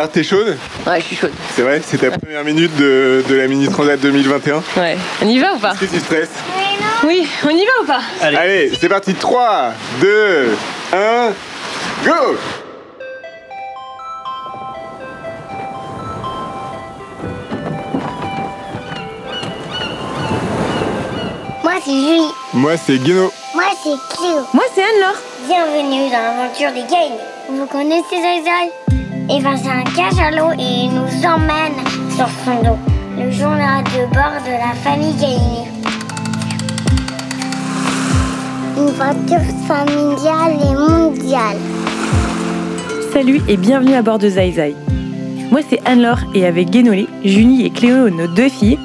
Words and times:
Alors, 0.00 0.12
t'es 0.12 0.24
chaude? 0.24 0.56
Ouais, 0.86 0.98
je 0.98 1.04
suis 1.08 1.16
chaude. 1.16 1.32
C'est 1.54 1.60
vrai 1.60 1.82
C'est 1.86 1.98
ta 1.98 2.10
première 2.10 2.42
minute 2.42 2.74
de, 2.76 3.22
de 3.28 3.34
la 3.34 3.46
Mini 3.48 3.68
Transat 3.68 4.00
2021 4.00 4.62
Ouais. 4.78 4.96
On 5.22 5.28
y 5.28 5.38
va 5.38 5.52
ou 5.52 5.58
pas? 5.58 5.72
Est-ce 5.72 5.80
que 5.80 5.94
tu 5.94 6.00
stresses? 6.00 6.30
Oui, 7.04 7.28
on 7.44 7.50
y 7.50 7.66
va 7.66 7.82
ou 7.82 7.86
pas? 7.86 8.00
Allez, 8.22 8.72
c'est 8.80 8.88
parti 8.88 9.12
3, 9.12 9.74
2, 10.00 10.56
1, 10.94 11.32
go 12.06 12.36
Moi 21.62 21.72
c'est 21.84 21.90
Julie. 21.92 22.32
Moi, 22.54 22.72
c'est 22.78 22.98
Guino. 22.98 23.30
Moi 23.54 23.64
c'est 23.82 24.16
Cléo. 24.16 24.46
Moi, 24.54 24.64
c'est 24.74 24.82
Anne-Laure. 24.82 25.20
Bienvenue 25.46 26.10
dans 26.10 26.18
l'aventure 26.18 26.70
des 26.72 26.88
Gaines. 26.88 27.18
Vous 27.50 27.66
connaissez 27.66 28.16
Zai? 28.16 28.70
Eh 29.32 29.40
ben 29.40 29.56
c'est 29.56 29.70
un 29.70 30.30
l'eau 30.32 30.50
et 30.58 30.86
il 30.86 30.90
nous 30.90 31.24
emmène 31.24 31.74
sur 32.16 32.26
son 32.44 32.62
dos. 32.64 32.76
Le 33.16 33.30
journal 33.30 33.84
de 33.84 34.12
bord 34.12 34.40
de 34.44 34.50
la 34.50 34.74
famille 34.74 35.14
Gaine. 35.14 35.68
Une 38.76 38.92
voiture 38.94 39.46
familiale 39.68 40.58
et 40.60 40.74
mondiale. 40.74 41.58
Salut 43.12 43.40
et 43.46 43.56
bienvenue 43.56 43.94
à 43.94 44.02
bord 44.02 44.18
de 44.18 44.28
Zai 44.28 44.50
Zai. 44.50 44.74
Moi, 45.52 45.60
c'est 45.68 45.80
Anne-Laure 45.86 46.22
et 46.34 46.44
avec 46.44 46.70
Guénolé, 46.70 47.06
Julie 47.24 47.66
et 47.66 47.70
Cléo, 47.70 48.10
nos 48.10 48.26
deux 48.26 48.48
filles, 48.48 48.80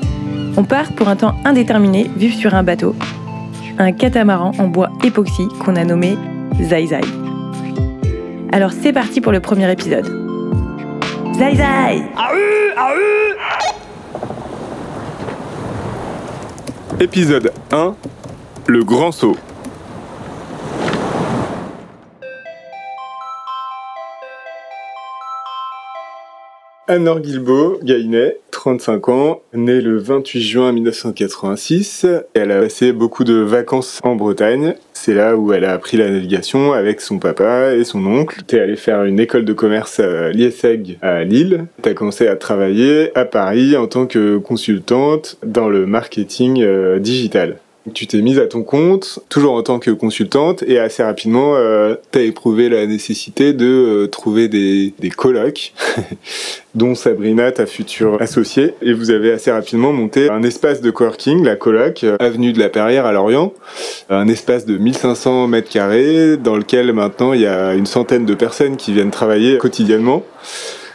on 0.57 0.63
part 0.63 0.91
pour 0.91 1.07
un 1.07 1.15
temps 1.15 1.33
indéterminé 1.43 2.07
vivre 2.17 2.35
sur 2.35 2.53
un 2.53 2.61
bateau, 2.61 2.95
un 3.79 3.91
catamaran 3.91 4.51
en 4.59 4.67
bois 4.67 4.91
époxy 5.03 5.47
qu'on 5.63 5.75
a 5.75 5.83
nommé 5.85 6.19
Zai 6.61 6.85
Zai. 6.85 7.01
Alors 8.51 8.71
c'est 8.71 8.93
parti 8.93 9.21
pour 9.21 9.31
le 9.31 9.39
premier 9.39 9.71
épisode. 9.71 10.24
Zai 11.37 11.53
Zai 11.53 12.01
Épisode 17.01 17.51
1, 17.71 17.93
le 18.67 18.83
grand 18.85 19.11
saut. 19.11 19.35
Anne-Laure 26.87 27.19
Guilbeault, 27.19 27.79
Gainet, 27.83 28.37
35 28.51 29.09
ans, 29.09 29.41
née 29.53 29.81
le 29.81 29.97
28 29.97 30.41
juin 30.41 30.71
1986. 30.71 32.05
Elle 32.33 32.51
a 32.51 32.61
passé 32.61 32.93
beaucoup 32.93 33.25
de 33.25 33.33
vacances 33.33 33.99
en 34.03 34.15
Bretagne. 34.15 34.75
C'est 35.05 35.13
là 35.13 35.37
où 35.37 35.53
elle 35.53 35.65
a 35.65 35.73
appris 35.73 35.97
la 35.97 36.09
navigation 36.09 36.73
avec 36.73 36.99
son 36.99 37.19
papa 37.19 37.75
et 37.75 37.83
son 37.83 38.03
oncle. 38.07 38.41
T'es 38.47 38.59
allé 38.59 38.75
faire 38.75 39.03
une 39.03 39.19
école 39.19 39.45
de 39.45 39.53
commerce 39.53 39.99
à 39.99 40.31
l'IESEG 40.31 40.97
à 41.03 41.23
Lille. 41.23 41.67
T'as 41.83 41.93
commencé 41.93 42.27
à 42.27 42.35
travailler 42.35 43.15
à 43.15 43.23
Paris 43.23 43.77
en 43.77 43.85
tant 43.85 44.07
que 44.07 44.39
consultante 44.39 45.37
dans 45.45 45.69
le 45.69 45.85
marketing 45.85 46.63
euh, 46.63 46.97
digital. 46.97 47.57
Tu 47.93 48.07
t'es 48.07 48.21
mise 48.21 48.39
à 48.39 48.47
ton 48.47 48.63
compte, 48.63 49.19
toujours 49.29 49.53
en 49.53 49.61
tant 49.61 49.77
que 49.77 49.91
consultante, 49.91 50.63
et 50.63 50.79
assez 50.79 51.03
rapidement, 51.03 51.55
euh, 51.55 51.95
tu 52.11 52.17
as 52.17 52.23
éprouvé 52.23 52.67
la 52.67 52.87
nécessité 52.87 53.53
de 53.53 53.65
euh, 53.65 54.07
trouver 54.07 54.47
des, 54.47 54.91
des 54.97 55.11
dont 56.75 56.95
Sabrina, 56.95 57.51
ta 57.51 57.67
future 57.67 58.19
associée, 58.21 58.73
et 58.81 58.91
vous 58.91 59.11
avez 59.11 59.31
assez 59.31 59.51
rapidement 59.51 59.93
monté 59.93 60.31
un 60.31 60.41
espace 60.41 60.81
de 60.81 60.89
coworking, 60.89 61.43
la 61.43 61.55
coloc, 61.55 62.03
euh, 62.03 62.17
avenue 62.19 62.53
de 62.53 62.59
la 62.59 62.69
Perrière 62.69 63.05
à 63.05 63.11
Lorient, 63.11 63.53
un 64.09 64.27
espace 64.27 64.65
de 64.65 64.77
1500 64.77 65.47
mètres 65.47 65.69
carrés, 65.69 66.37
dans 66.37 66.57
lequel 66.57 66.91
maintenant 66.91 67.33
il 67.33 67.41
y 67.41 67.47
a 67.47 67.75
une 67.75 67.85
centaine 67.85 68.25
de 68.25 68.33
personnes 68.33 68.77
qui 68.77 68.93
viennent 68.93 69.11
travailler 69.11 69.59
quotidiennement 69.59 70.23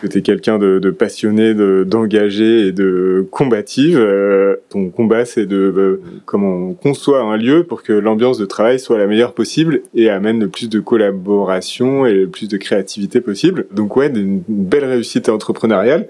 que 0.01 0.06
tu 0.06 0.19
es 0.19 0.23
quelqu'un 0.23 0.59
de, 0.59 0.79
de 0.79 0.91
passionné, 0.91 1.55
de- 1.55 1.84
d'engagé 1.87 2.66
et 2.69 2.72
de 2.72 3.27
combative. 3.31 3.99
Euh, 3.99 4.56
ton 4.71 4.88
combat, 4.91 5.25
c'est 5.25 5.47
de 5.47 5.56
euh, 5.56 6.03
comment 6.25 6.71
on 6.71 6.75
conçoit 6.75 7.21
un 7.22 7.37
lieu 7.37 7.65
pour 7.65 7.83
que 7.83 7.93
l'ambiance 7.93 8.39
de 8.39 8.47
travail 8.47 8.81
soit 8.81 8.99
la 8.99 9.06
meilleure 9.06 9.34
possible 9.34 9.83
et 9.94 10.09
amène 10.10 10.41
le 10.41 10.49
plus 10.49 10.69
de 10.69 10.81
collaboration 10.81 12.06
et 12.06 12.12
le 12.15 12.28
plus 12.28 12.49
de 12.49 12.56
créativité 12.56 13.21
possible. 13.21 13.66
Donc 13.72 13.97
ouais, 13.97 14.09
une 14.09 14.43
belle 14.49 14.84
réussite 14.84 15.28
entrepreneuriale. 15.28 16.06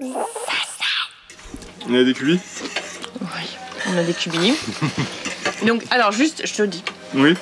On 1.89 1.95
a 1.95 2.03
des 2.03 2.13
cubis? 2.13 2.39
On 3.93 3.97
a 3.97 4.03
des 4.03 4.13
cubis. 4.13 4.53
Donc, 5.67 5.83
alors 5.91 6.11
juste, 6.11 6.41
je 6.45 6.53
te 6.55 6.63
dis, 6.63 6.83
Oui. 7.15 7.33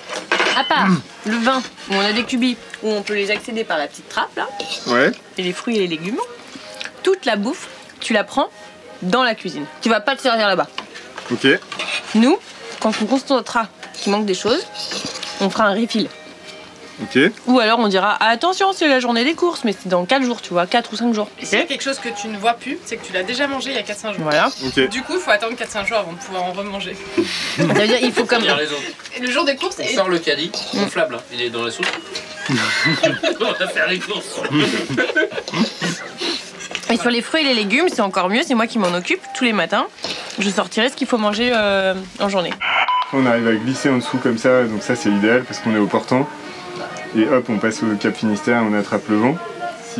à 0.60 0.64
part 0.64 0.88
le 1.26 1.38
vin, 1.44 1.60
où 1.90 1.94
on 1.94 2.00
a 2.00 2.12
des 2.12 2.24
cubis, 2.24 2.58
où 2.84 2.90
on 2.90 3.02
peut 3.02 3.14
les 3.14 3.32
accéder 3.32 3.64
par 3.64 3.78
la 3.78 3.88
petite 3.88 4.10
trappe 4.10 4.36
là, 4.36 4.48
Ouais. 4.88 5.12
et 5.38 5.44
les 5.44 5.54
fruits 5.54 5.78
et 5.78 5.80
les 5.82 5.88
légumes, 5.88 6.18
toute 7.10 7.26
la 7.26 7.38
bouffe, 7.38 7.68
tu 8.00 8.14
la 8.14 8.24
prends 8.24 8.50
dans 9.02 9.24
la 9.24 9.34
cuisine. 9.34 9.66
Tu 9.82 9.90
vas 9.90 10.00
pas 10.00 10.16
te 10.16 10.22
servir 10.22 10.48
là-bas. 10.48 10.68
Ok. 11.32 11.48
Nous, 12.14 12.38
quand 12.80 12.92
on 13.02 13.06
constatera 13.06 13.68
qu'il 13.94 14.12
manque 14.12 14.26
des 14.28 14.36
choses, 14.36 14.64
on 15.42 15.50
fera 15.50 15.66
un 15.66 15.74
refill. 15.74 16.08
Ok. 17.02 17.18
Ou 17.48 17.60
alors 17.60 17.80
on 17.80 17.88
dira 17.88 18.16
ah, 18.20 18.28
attention, 18.28 18.74
c'est 18.74 18.88
la 18.88 19.00
journée 19.00 19.24
des 19.24 19.34
courses, 19.34 19.64
mais 19.64 19.72
c'est 19.74 19.88
dans 19.90 20.06
4 20.06 20.22
jours, 20.22 20.40
tu 20.42 20.50
vois, 20.50 20.68
4 20.68 20.94
ou 20.94 20.98
5 20.98 21.14
jours. 21.14 21.30
Et 21.42 21.46
s'il 21.46 21.58
y 21.58 21.62
a 21.62 21.66
quelque 21.66 21.84
chose 21.84 21.98
que 21.98 22.10
tu 22.10 22.28
ne 22.28 22.38
vois 22.38 22.54
plus, 22.54 22.78
c'est 22.86 22.98
que 22.98 23.06
tu 23.06 23.12
l'as 23.14 23.24
déjà 23.24 23.48
mangé 23.48 23.72
il 23.72 23.76
y 23.76 23.80
a 23.80 23.84
4-5 23.84 24.14
jours. 24.14 24.16
Voilà. 24.20 24.52
Ok. 24.66 24.90
Du 24.90 25.02
coup, 25.02 25.14
il 25.16 25.20
faut 25.20 25.32
attendre 25.32 25.56
4-5 25.56 25.88
jours 25.88 25.98
avant 25.98 26.12
de 26.14 26.18
pouvoir 26.20 26.44
en 26.44 26.52
remanger. 26.52 26.96
Ça 27.58 27.64
veut 27.64 27.88
dire 27.88 27.98
il 28.04 28.12
faut 28.14 28.26
comme. 28.26 28.44
Les 28.44 28.50
autres. 28.52 28.82
Le 29.20 29.32
jour 29.32 29.46
des 29.46 29.56
courses, 29.56 29.78
On 29.80 29.84
et- 29.84 29.96
sort 29.96 30.10
le 30.10 30.20
caddie, 30.20 30.52
gonflable, 30.76 31.16
hein. 31.16 31.22
il 31.34 31.42
est 31.42 31.50
dans 31.50 31.64
la 31.64 31.72
soupe. 31.72 31.88
On 32.50 33.52
va 33.54 33.68
faire 33.68 33.88
les 33.88 34.00
courses. 34.00 34.42
Et 36.92 36.98
sur 36.98 37.12
les 37.12 37.22
fruits 37.22 37.42
et 37.42 37.44
les 37.46 37.54
légumes, 37.54 37.88
c'est 37.88 38.02
encore 38.02 38.30
mieux, 38.30 38.42
c'est 38.44 38.56
moi 38.56 38.66
qui 38.66 38.80
m'en 38.80 38.92
occupe 38.96 39.22
tous 39.36 39.44
les 39.44 39.54
matins. 39.54 39.86
Je 40.40 40.50
sortirai 40.50 40.90
ce 40.90 40.96
qu'il 40.96 41.06
faut 41.06 41.20
manger 41.20 41.52
euh, 41.54 41.94
en 42.20 42.30
journée. 42.30 42.52
On 43.14 43.26
arrive 43.28 43.48
à 43.48 43.54
glisser 43.54 43.90
en 43.90 43.98
dessous 43.98 44.18
comme 44.18 44.38
ça, 44.38 44.64
donc 44.64 44.82
ça 44.82 44.96
c'est 44.96 45.10
idéal 45.10 45.44
parce 45.44 45.60
qu'on 45.60 45.76
est 45.76 45.80
au 45.80 45.86
portant. 45.86 46.28
Et 47.16 47.28
hop, 47.28 47.46
on 47.50 47.58
passe 47.58 47.84
au 47.84 47.96
Cap 48.00 48.16
Finistère, 48.16 48.64
on 48.68 48.74
attrape 48.74 49.08
le 49.10 49.18
vent. 49.18 49.36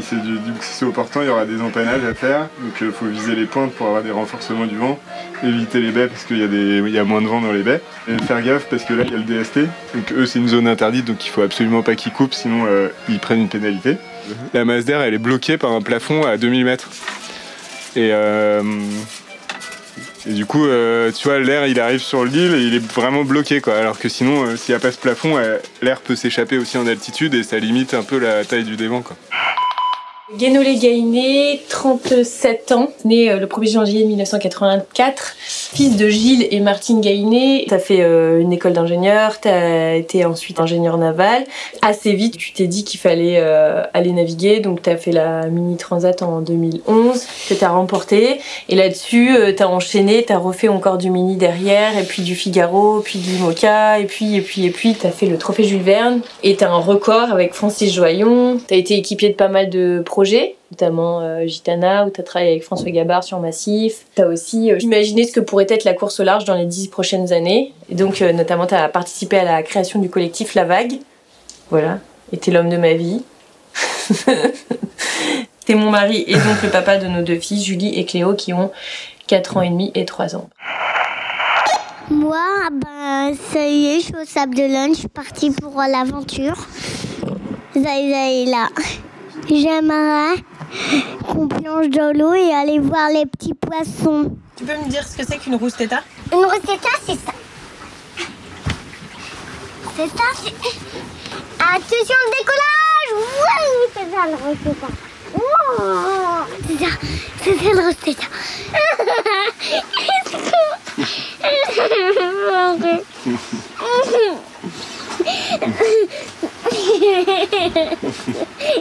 Si 0.02 0.08
c'est 0.10 0.22
du, 0.22 0.34
du- 0.34 0.52
si 0.62 0.74
c'est 0.74 0.86
au 0.86 0.92
portant, 0.92 1.22
il 1.22 1.28
y 1.28 1.30
aura 1.30 1.46
des 1.46 1.62
empannages 1.62 2.04
à 2.10 2.14
faire. 2.14 2.48
Donc 2.62 2.74
il 2.82 2.92
faut 2.92 3.06
viser 3.06 3.36
les 3.36 3.46
pointes 3.46 3.74
pour 3.74 3.88
avoir 3.88 4.02
des 4.04 4.12
renforcements 4.12 4.66
du 4.66 4.78
vent. 4.78 4.98
Éviter 5.44 5.80
les 5.82 5.92
baies 5.92 6.08
parce 6.08 6.24
qu'il 6.24 6.38
y, 6.38 6.44
a 6.44 6.48
des- 6.48 6.78
il 6.86 6.90
y 6.94 7.00
a 7.00 7.04
moins 7.04 7.22
de 7.22 7.28
vent 7.28 7.42
dans 7.42 7.52
les 7.52 7.64
baies. 7.64 7.82
Et 8.08 8.18
faire 8.24 8.42
gaffe 8.42 8.66
parce 8.70 8.84
que 8.86 8.94
là 8.94 9.04
il 9.06 9.12
y 9.12 9.16
a 9.16 9.18
le 9.18 9.24
DST. 9.24 9.60
Donc 9.96 10.12
eux 10.14 10.26
c'est 10.26 10.40
une 10.40 10.48
zone 10.48 10.68
interdite 10.68 11.06
donc 11.06 11.26
il 11.26 11.30
faut 11.30 11.42
absolument 11.42 11.82
pas 11.82 11.96
qu'ils 11.96 12.12
coupent 12.14 12.34
sinon 12.34 12.66
euh, 12.68 12.90
ils 13.10 13.20
prennent 13.20 13.42
une 13.42 13.50
pénalité. 13.50 13.98
La 14.54 14.64
masse 14.66 14.86
d'air 14.86 15.02
elle 15.02 15.14
est 15.14 15.18
bloquée 15.20 15.58
par 15.58 15.72
un 15.72 15.82
plafond 15.82 16.24
à 16.26 16.38
2000 16.38 16.64
mètres. 16.66 16.90
Et 17.96 18.10
euh, 18.14 18.62
et 20.28 20.34
du 20.34 20.46
coup, 20.46 20.66
euh, 20.68 21.12
tu 21.12 21.28
vois, 21.30 21.40
l'air 21.40 21.66
il 21.66 21.80
arrive 21.80 22.02
sur 22.02 22.26
l'île 22.26 22.54
et 22.54 22.62
il 22.62 22.76
est 22.76 22.92
vraiment 22.94 23.24
bloqué 23.24 23.62
quoi. 23.62 23.78
Alors 23.78 23.98
que 23.98 24.10
sinon, 24.10 24.44
euh, 24.46 24.56
s'il 24.58 24.74
n'y 24.74 24.78
a 24.78 24.80
pas 24.82 24.92
ce 24.92 24.98
plafond, 24.98 25.38
euh, 25.38 25.58
l'air 25.82 26.02
peut 26.02 26.16
s'échapper 26.16 26.58
aussi 26.58 26.78
en 26.78 26.86
altitude 26.88 27.34
et 27.34 27.44
ça 27.44 27.58
limite 27.58 27.94
un 27.94 28.04
peu 28.04 28.20
la 28.20 28.44
taille 28.44 28.66
du 28.66 28.76
dévent 28.76 29.02
quoi. 29.02 29.16
Guénolé 30.38 30.76
Gainé, 30.76 31.60
37 31.70 32.72
ans, 32.74 32.92
né 33.04 33.32
euh, 33.32 33.40
le 33.40 33.48
1er 33.48 33.72
janvier 33.72 34.06
1984, 34.06 35.36
fils 35.40 35.98
de 35.98 36.08
Gilles 36.08 36.48
et 36.52 36.60
Martine 36.60 37.02
Gainé. 37.02 37.66
T'as 37.68 37.80
fait 37.80 38.02
euh, 38.02 38.40
une 38.40 38.54
école 38.54 38.74
d'ingénieur, 38.74 39.40
t'as 39.40 39.96
été 39.96 40.26
ensuite 40.26 40.60
ingénieur 40.60 41.00
naval. 41.00 41.46
Assez 41.82 42.14
vite, 42.14 42.38
tu 42.38 42.54
t'es 42.54 42.68
dit 42.68 42.84
qu'il 42.84 43.00
fallait 43.00 43.38
euh, 43.40 43.82
aller 43.96 44.12
naviguer, 44.12 44.60
donc 44.60 44.84
t'as 44.84 44.98
fait 44.98 45.12
la 45.12 45.48
mini 45.48 45.78
transat 45.78 46.22
en 46.22 46.42
2011 46.42 47.26
que 47.50 47.56
t'as 47.56 47.70
remporté. 47.70 48.40
Et 48.70 48.76
là-dessus, 48.76 49.32
t'as 49.58 49.66
enchaîné, 49.66 50.24
t'as 50.28 50.38
refait 50.38 50.68
encore 50.68 51.00
du 51.00 51.10
mini 51.10 51.38
derrière, 51.38 51.98
et 51.98 52.04
puis 52.04 52.22
du 52.22 52.36
Figaro, 52.36 53.02
puis 53.04 53.18
du 53.18 53.40
Mocha, 53.40 53.98
et 53.98 54.06
puis 54.06 54.36
et 54.36 54.42
puis 54.42 54.68
et 54.68 54.70
puis 54.70 54.94
t'as 54.94 55.10
fait 55.10 55.26
le 55.26 55.40
trophée 55.40 55.64
Jules 55.64 55.82
Verne. 55.82 56.22
Et 56.44 56.56
t'as 56.56 56.70
un 56.70 56.78
record 56.78 57.32
avec 57.32 57.56
Francis 57.56 57.92
Joyon. 57.92 58.60
T'as 58.68 58.76
été 58.76 58.96
équipier 58.96 59.30
de 59.30 59.34
pas 59.34 59.48
mal 59.48 59.72
de 59.72 60.04
notamment 60.72 61.22
euh, 61.22 61.46
Gitana, 61.46 62.06
où 62.06 62.10
t'as 62.10 62.24
travaillé 62.24 62.52
avec 62.52 62.64
François 62.64 62.92
Gabard 62.92 63.24
sur 63.24 63.40
Massif. 63.40 64.06
T'as 64.16 64.28
aussi 64.28 64.72
euh, 64.72 64.78
imaginé 64.80 65.26
ce 65.26 65.32
que 65.32 65.40
pourrait 65.40 65.68
être 65.70 65.84
la 65.84 65.94
course 65.94 66.20
au 66.20 66.24
large 66.24 66.46
dans 66.46 66.56
les 66.56 66.66
dix 66.66 66.88
prochaines 66.88 67.34
années. 67.34 67.74
Et 67.90 67.96
donc, 67.96 68.22
euh, 68.22 68.32
notamment, 68.34 68.66
t'as 68.66 68.88
participé 68.90 69.38
à 69.38 69.44
la 69.44 69.64
création 69.64 70.00
du 70.00 70.10
collectif 70.10 70.56
La 70.56 70.66
Vague. 70.66 70.94
Voilà. 71.70 72.00
Et 72.32 72.38
t'es 72.38 72.52
l'homme 72.52 72.70
de 72.70 72.78
ma 72.78 72.94
vie. 72.94 73.24
t'es 75.66 75.76
mon 75.76 75.90
mari 75.92 76.24
et 76.28 76.34
donc 76.34 76.64
le 76.64 76.70
papa 76.70 76.98
de 76.98 77.08
nos 77.08 77.22
deux 77.22 77.40
filles, 77.40 77.64
Julie 77.64 77.98
et 78.00 78.06
Cléo, 78.06 78.34
qui 78.34 78.54
ont 78.54 78.72
4 79.28 79.58
ans 79.58 79.62
et 79.62 79.70
demi 79.70 79.92
et 79.96 80.06
3 80.06 80.36
ans. 80.36 80.50
Moi, 82.10 82.38
ben, 82.72 83.36
ça 83.54 83.68
y 83.68 83.86
est, 83.86 84.00
je 84.00 84.06
suis 84.06 84.16
au 84.16 84.26
Sable 84.26 84.56
de 84.56 84.64
Lunch, 84.64 84.94
je 84.94 85.00
suis 85.00 85.08
partie 85.08 85.52
pour 85.52 85.76
l'aventure. 85.78 86.68
Zai 87.76 88.44
est 88.44 88.46
là. 88.46 88.68
J'aimerais 89.52 90.36
qu'on 91.28 91.48
plonge 91.48 91.90
dans 91.90 92.16
l'eau 92.16 92.34
et 92.36 92.54
aller 92.54 92.78
voir 92.78 93.10
les 93.10 93.26
petits 93.26 93.56
poissons. 93.56 94.32
Tu 94.56 94.64
peux 94.64 94.78
me 94.78 94.88
dire 94.90 95.08
ce 95.08 95.18
que 95.18 95.26
c'est 95.26 95.40
qu'une 95.40 95.56
rousse 95.56 95.76
tétard 95.76 96.04
Une 96.32 96.46
recette, 96.46 96.86
c'est 97.06 97.14
ça. 97.14 97.34
C'est 99.96 100.08
ça, 100.08 100.24
c'est... 100.36 100.54
Attention, 101.60 102.16
le 102.26 102.32
décollage 102.38 103.12
Oui, 103.16 103.24
c'est 103.94 104.10
ça, 104.12 104.28
le 104.28 104.36
recette. 104.36 104.84
Oh, 105.36 105.40
c'est 106.68 106.78
ça, 106.78 106.92
c'est 107.44 107.56
ça 107.58 107.72
le 107.74 107.82
c'est 108.04 108.14
ça. 108.14 108.28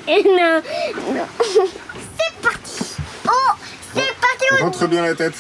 Non, 0.09 0.63
non. 1.15 1.27
C'est 2.19 2.41
parti. 2.43 2.97
Oh, 3.27 3.31
c'est 3.95 4.01
parti. 4.21 4.45
on- 4.61 4.65
Rentre 4.65 4.87
bien 4.89 5.03
la 5.03 5.15
tête. 5.15 5.35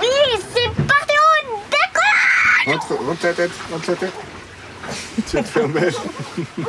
Oui, 0.00 0.06
c'est 0.54 0.70
parti. 0.86 1.14
on- 1.46 1.58
D'accord. 1.70 2.78
Rentre, 2.78 3.04
rentre 3.04 3.24
la 3.26 3.32
tête, 3.32 3.50
rentre 3.72 3.90
la 3.90 3.96
tête. 3.96 4.12
tu 5.30 5.36
vas 5.36 5.42
te 5.42 5.48
faire 5.48 5.68
mal. 5.68 5.92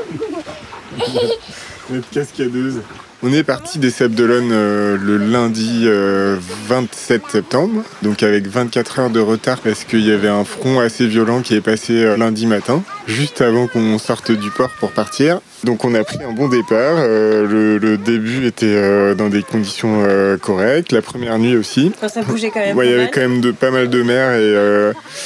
Notre 1.90 2.10
cascadeuse. 2.10 2.82
On 3.24 3.32
est 3.32 3.44
parti 3.44 3.80
des 3.80 3.90
Sables 3.92 4.14
d'Olonne 4.16 4.52
euh, 4.52 4.98
le 5.02 5.18
lundi 5.18 5.84
euh, 5.86 6.38
27 6.68 7.24
septembre, 7.30 7.84
donc 8.02 8.22
avec 8.24 8.46
24 8.48 9.00
heures 9.00 9.10
de 9.10 9.20
retard 9.20 9.60
parce 9.62 9.84
qu'il 9.84 10.02
y 10.06 10.12
avait 10.12 10.28
un 10.28 10.44
front 10.44 10.80
assez 10.80 11.08
violent 11.08 11.42
qui 11.42 11.56
est 11.56 11.62
passé 11.62 11.94
euh, 12.04 12.18
lundi 12.18 12.46
matin, 12.46 12.84
juste 13.08 13.42
avant 13.42 13.68
qu'on 13.68 13.98
sorte 13.98 14.32
du 14.32 14.50
port 14.52 14.72
pour 14.80 14.92
partir. 14.92 15.40
Donc 15.64 15.86
on 15.86 15.94
a 15.96 16.04
pris 16.04 16.22
un 16.24 16.32
bon 16.32 16.48
départ. 16.48 16.96
euh, 16.98 17.46
le, 17.48 17.78
le 17.78 17.98
début 17.98 18.46
était 18.46 18.66
euh, 18.68 19.16
dans 19.16 19.30
des 19.30 19.44
conditions 19.44 20.04
euh, 20.06 20.38
correctes, 20.38 20.92
la 20.92 21.02
première 21.02 21.38
nuit 21.40 21.56
aussi. 21.56 21.92
Enfin, 21.96 22.08
ça 22.08 22.22
bougeait 22.24 22.52
quand 22.52 22.60
même. 22.60 22.78
Ouais, 22.78 22.88
il 22.88 22.92
y 22.92 22.94
avait 22.94 23.04
mal. 23.04 23.12
quand 23.14 23.22
même 23.22 23.42
de, 23.42 23.52
pas 23.52 23.72
mal 23.72 23.90
de 23.90 24.04
mer 24.04 24.34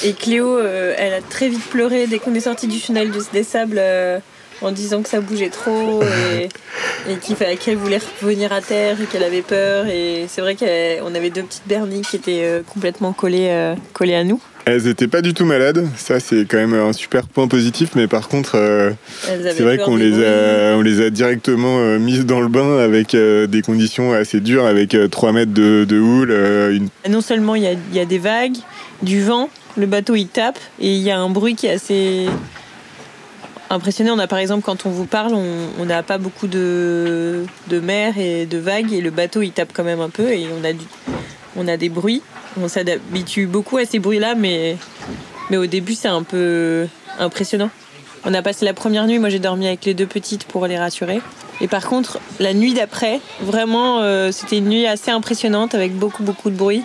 et 0.03 0.07
Et 0.07 0.13
Cléo, 0.13 0.59
elle 0.59 1.13
a 1.13 1.21
très 1.21 1.49
vite 1.49 1.65
pleuré 1.69 2.07
dès 2.07 2.19
qu'on 2.19 2.33
est 2.35 2.39
sorti 2.41 2.67
du 2.67 2.79
tunnel 2.79 3.11
de- 3.11 3.19
des 3.33 3.43
sables 3.43 3.81
en 4.61 4.71
disant 4.71 5.01
que 5.01 5.07
ça 5.09 5.21
bougeait 5.21 5.49
trop 5.49 6.01
et, 7.07 7.17
qu'elle 7.57 7.77
voulait 7.77 7.99
revenir 8.21 8.51
à 8.51 8.61
terre 8.61 8.97
et 9.01 9.05
qu'elle 9.05 9.23
avait 9.23 9.41
peur. 9.41 9.85
Et 9.87 10.25
c'est 10.27 10.41
vrai 10.41 10.55
qu'on 10.55 11.15
avait 11.15 11.29
deux 11.29 11.43
petites 11.43 11.67
bernies 11.67 12.01
qui 12.01 12.17
étaient 12.17 12.61
complètement 12.73 13.13
collées, 13.13 13.73
collées 13.93 14.15
à 14.15 14.23
nous. 14.23 14.41
Elles 14.69 14.85
étaient 14.85 15.07
pas 15.07 15.21
du 15.21 15.33
tout 15.33 15.45
malades, 15.45 15.87
ça 15.97 16.19
c'est 16.19 16.45
quand 16.47 16.57
même 16.57 16.75
un 16.75 16.93
super 16.93 17.25
point 17.25 17.47
positif, 17.47 17.95
mais 17.95 18.05
par 18.05 18.27
contre, 18.27 18.51
euh, 18.53 18.91
c'est 19.23 19.61
vrai 19.61 19.79
qu'on 19.79 19.95
les, 19.95 20.23
a, 20.23 20.75
on 20.77 20.81
les 20.81 21.01
a 21.01 21.09
directement 21.09 21.79
euh, 21.79 21.97
mises 21.97 22.23
dans 22.23 22.39
le 22.39 22.49
bain 22.49 22.77
avec 22.77 23.15
euh, 23.15 23.47
des 23.47 23.63
conditions 23.63 24.13
assez 24.13 24.39
dures, 24.39 24.67
avec 24.67 24.93
euh, 24.93 25.07
3 25.07 25.31
mètres 25.31 25.53
de, 25.53 25.85
de 25.89 25.99
houle, 25.99 26.29
euh, 26.29 26.75
une... 26.75 26.89
Non 27.09 27.21
seulement 27.21 27.55
il 27.55 27.63
y 27.63 27.67
a, 27.67 27.71
il 27.71 27.97
y 27.97 27.99
a 27.99 28.05
des 28.05 28.19
vagues, 28.19 28.57
du 29.01 29.23
vent, 29.23 29.49
le 29.75 29.87
bateau 29.87 30.13
il 30.13 30.27
tape 30.27 30.59
et 30.79 30.93
il 30.93 31.01
y 31.01 31.09
a 31.09 31.17
un 31.17 31.31
bruit 31.31 31.55
qui 31.55 31.65
est 31.65 31.71
assez 31.71 32.27
impressionnant. 33.71 34.13
On 34.17 34.19
a 34.19 34.27
par 34.27 34.37
exemple 34.37 34.61
quand 34.63 34.85
on 34.85 34.91
vous 34.91 35.05
parle, 35.05 35.33
on 35.33 35.45
on 35.79 35.85
n'a 35.85 36.03
pas 36.03 36.19
beaucoup 36.19 36.45
de, 36.47 37.43
de 37.69 37.79
mer 37.79 38.19
et 38.19 38.45
de 38.45 38.59
vagues 38.59 38.93
et 38.93 39.01
le 39.01 39.09
bateau 39.09 39.41
il 39.41 39.51
tape 39.51 39.71
quand 39.73 39.83
même 39.83 40.01
un 40.01 40.09
peu 40.09 40.29
et 40.31 40.45
on 40.61 40.63
a, 40.63 40.73
du, 40.73 40.85
on 41.55 41.67
a 41.67 41.75
des 41.75 41.89
bruits. 41.89 42.21
On 42.61 42.67
s'habitue 42.67 43.47
beaucoup 43.47 43.77
à 43.77 43.85
ces 43.85 43.99
bruits-là, 43.99 44.35
mais, 44.35 44.77
mais 45.49 45.57
au 45.57 45.65
début 45.65 45.95
c'est 45.95 46.07
un 46.07 46.23
peu 46.23 46.87
impressionnant. 47.19 47.69
On 48.25 48.33
a 48.33 48.41
passé 48.41 48.65
la 48.65 48.73
première 48.73 49.07
nuit, 49.07 49.19
moi 49.19 49.29
j'ai 49.29 49.39
dormi 49.39 49.67
avec 49.67 49.85
les 49.85 49.93
deux 49.93 50.07
petites 50.07 50.45
pour 50.45 50.67
les 50.67 50.77
rassurer. 50.77 51.21
Et 51.61 51.67
par 51.67 51.87
contre, 51.87 52.19
la 52.39 52.53
nuit 52.53 52.73
d'après, 52.73 53.19
vraiment, 53.41 53.99
euh, 54.01 54.31
c'était 54.31 54.57
une 54.57 54.69
nuit 54.69 54.87
assez 54.87 55.11
impressionnante 55.11 55.75
avec 55.75 55.93
beaucoup, 55.95 56.23
beaucoup 56.23 56.49
de 56.49 56.55
bruit. 56.55 56.83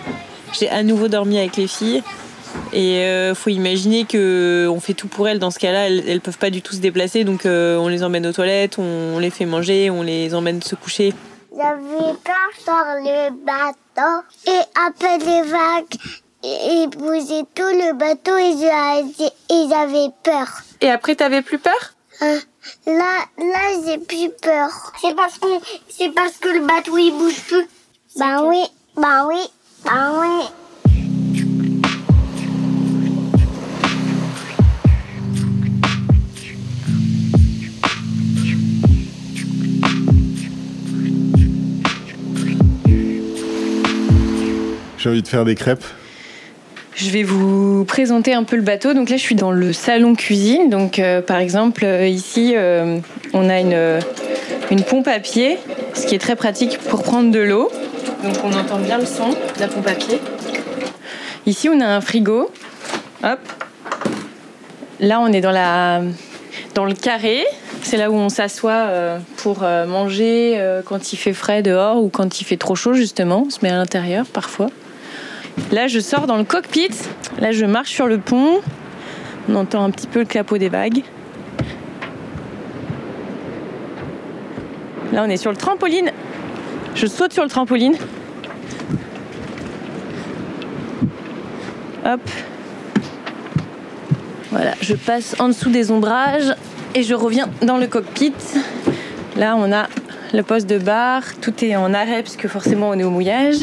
J'ai 0.57 0.69
à 0.69 0.83
nouveau 0.83 1.07
dormi 1.07 1.37
avec 1.37 1.57
les 1.57 1.67
filles. 1.67 2.03
Et 2.71 2.99
euh, 3.03 3.35
faut 3.35 3.49
imaginer 3.49 4.05
que 4.05 4.67
on 4.69 4.79
fait 4.79 4.93
tout 4.93 5.07
pour 5.07 5.27
elles. 5.27 5.39
Dans 5.39 5.51
ce 5.51 5.59
cas-là, 5.59 5.87
elles, 5.87 6.03
elles 6.07 6.21
peuvent 6.21 6.37
pas 6.37 6.49
du 6.49 6.61
tout 6.61 6.73
se 6.73 6.79
déplacer, 6.79 7.23
donc 7.23 7.45
euh, 7.45 7.77
on 7.77 7.89
les 7.89 8.03
emmène 8.03 8.25
aux 8.25 8.31
toilettes, 8.31 8.77
on, 8.79 9.19
les 9.19 9.29
fait 9.29 9.45
manger, 9.45 9.89
on 9.89 10.01
les 10.01 10.33
emmène 10.33 10.61
se 10.61 10.75
coucher. 10.75 11.13
Et 14.47 14.61
après 14.87 15.17
les 15.19 15.41
vagues, 15.43 15.95
ils 16.43 16.89
bougeaient 16.89 17.45
tout 17.55 17.63
le 17.63 17.93
bateau 17.93 18.37
et 18.37 18.53
et 19.49 19.69
j'avais 19.69 20.09
peur. 20.23 20.47
Et 20.81 20.89
après, 20.91 21.15
t'avais 21.15 21.41
plus 21.41 21.59
peur? 21.59 21.93
Hein, 22.21 22.39
Là, 22.87 23.25
là, 23.37 23.81
j'ai 23.85 23.97
plus 23.97 24.29
peur. 24.41 24.69
C'est 25.01 25.15
parce 25.15 25.37
que, 25.37 25.47
c'est 25.89 26.09
parce 26.09 26.37
que 26.37 26.49
le 26.49 26.61
bateau 26.61 26.97
il 26.97 27.11
bouge 27.11 27.41
plus. 27.41 27.67
Bah 28.17 28.43
oui, 28.43 28.63
bah 28.95 29.25
oui, 29.27 29.41
bah 29.83 30.13
oui. 30.19 30.45
J'ai 45.05 45.11
envie 45.11 45.21
de 45.21 45.27
faire 45.27 45.45
des 45.45 45.53
crêpes. 45.53 45.85
Je 46.95 47.11
vais 47.11 47.21
vous 47.21 47.85
présenter 47.85 48.33
un 48.33 48.43
peu 48.43 48.55
le 48.55 48.63
bateau. 48.63 48.95
Donc 48.95 49.11
là, 49.11 49.17
je 49.17 49.21
suis 49.21 49.35
dans 49.35 49.51
le 49.51 49.71
salon 49.71 50.15
cuisine. 50.15 50.71
Donc, 50.71 50.97
euh, 50.97 51.21
par 51.21 51.37
exemple, 51.37 51.85
euh, 51.85 52.07
ici, 52.07 52.53
euh, 52.55 52.97
on 53.35 53.47
a 53.47 53.59
une, 53.59 53.99
une 54.71 54.81
pompe 54.81 55.07
à 55.07 55.19
pied, 55.19 55.59
ce 55.93 56.07
qui 56.07 56.15
est 56.15 56.17
très 56.17 56.35
pratique 56.35 56.79
pour 56.79 57.03
prendre 57.03 57.29
de 57.29 57.37
l'eau. 57.37 57.69
Donc, 58.23 58.33
on 58.43 58.51
entend 58.53 58.79
bien 58.79 58.97
le 58.97 59.05
son 59.05 59.29
de 59.29 59.59
la 59.59 59.67
pompe 59.67 59.85
à 59.85 59.93
pied. 59.93 60.19
Ici, 61.45 61.69
on 61.69 61.79
a 61.81 61.85
un 61.85 62.01
frigo. 62.01 62.49
Hop. 63.23 63.39
Là, 65.01 65.19
on 65.19 65.31
est 65.31 65.41
dans, 65.41 65.51
la, 65.51 66.01
dans 66.73 66.85
le 66.85 66.95
carré. 66.95 67.45
C'est 67.83 67.97
là 67.97 68.09
où 68.09 68.15
on 68.15 68.29
s'assoit 68.29 68.87
pour 69.37 69.59
manger 69.59 70.59
quand 70.85 71.13
il 71.13 71.17
fait 71.17 71.33
frais 71.33 71.61
dehors 71.61 72.01
ou 72.01 72.09
quand 72.09 72.41
il 72.41 72.43
fait 72.43 72.57
trop 72.57 72.73
chaud, 72.73 72.95
justement. 72.95 73.43
On 73.45 73.51
se 73.51 73.59
met 73.61 73.69
à 73.69 73.75
l'intérieur 73.75 74.25
parfois. 74.25 74.71
Là, 75.71 75.87
je 75.87 75.99
sors 75.99 76.27
dans 76.27 76.37
le 76.37 76.43
cockpit. 76.43 76.91
Là, 77.39 77.51
je 77.51 77.65
marche 77.65 77.91
sur 77.91 78.07
le 78.07 78.17
pont. 78.17 78.61
On 79.49 79.55
entend 79.55 79.83
un 79.83 79.91
petit 79.91 80.07
peu 80.07 80.19
le 80.19 80.25
clapot 80.25 80.57
des 80.57 80.69
vagues. 80.69 81.03
Là, 85.11 85.23
on 85.25 85.29
est 85.29 85.37
sur 85.37 85.51
le 85.51 85.57
trampoline. 85.57 86.11
Je 86.95 87.07
saute 87.07 87.33
sur 87.33 87.43
le 87.43 87.49
trampoline. 87.49 87.95
Hop. 92.05 92.21
Voilà, 94.51 94.73
je 94.81 94.95
passe 94.95 95.35
en 95.39 95.47
dessous 95.49 95.69
des 95.69 95.91
ombrages 95.91 96.55
et 96.93 97.03
je 97.03 97.13
reviens 97.13 97.49
dans 97.61 97.77
le 97.77 97.87
cockpit. 97.87 98.33
Là, 99.35 99.55
on 99.57 99.71
a 99.71 99.87
le 100.33 100.43
poste 100.43 100.69
de 100.69 100.77
bar. 100.77 101.23
Tout 101.41 101.63
est 101.63 101.75
en 101.75 101.93
arrêt 101.93 102.21
puisque 102.21 102.47
forcément 102.47 102.89
on 102.89 102.93
est 102.99 103.03
au 103.03 103.09
mouillage. 103.09 103.57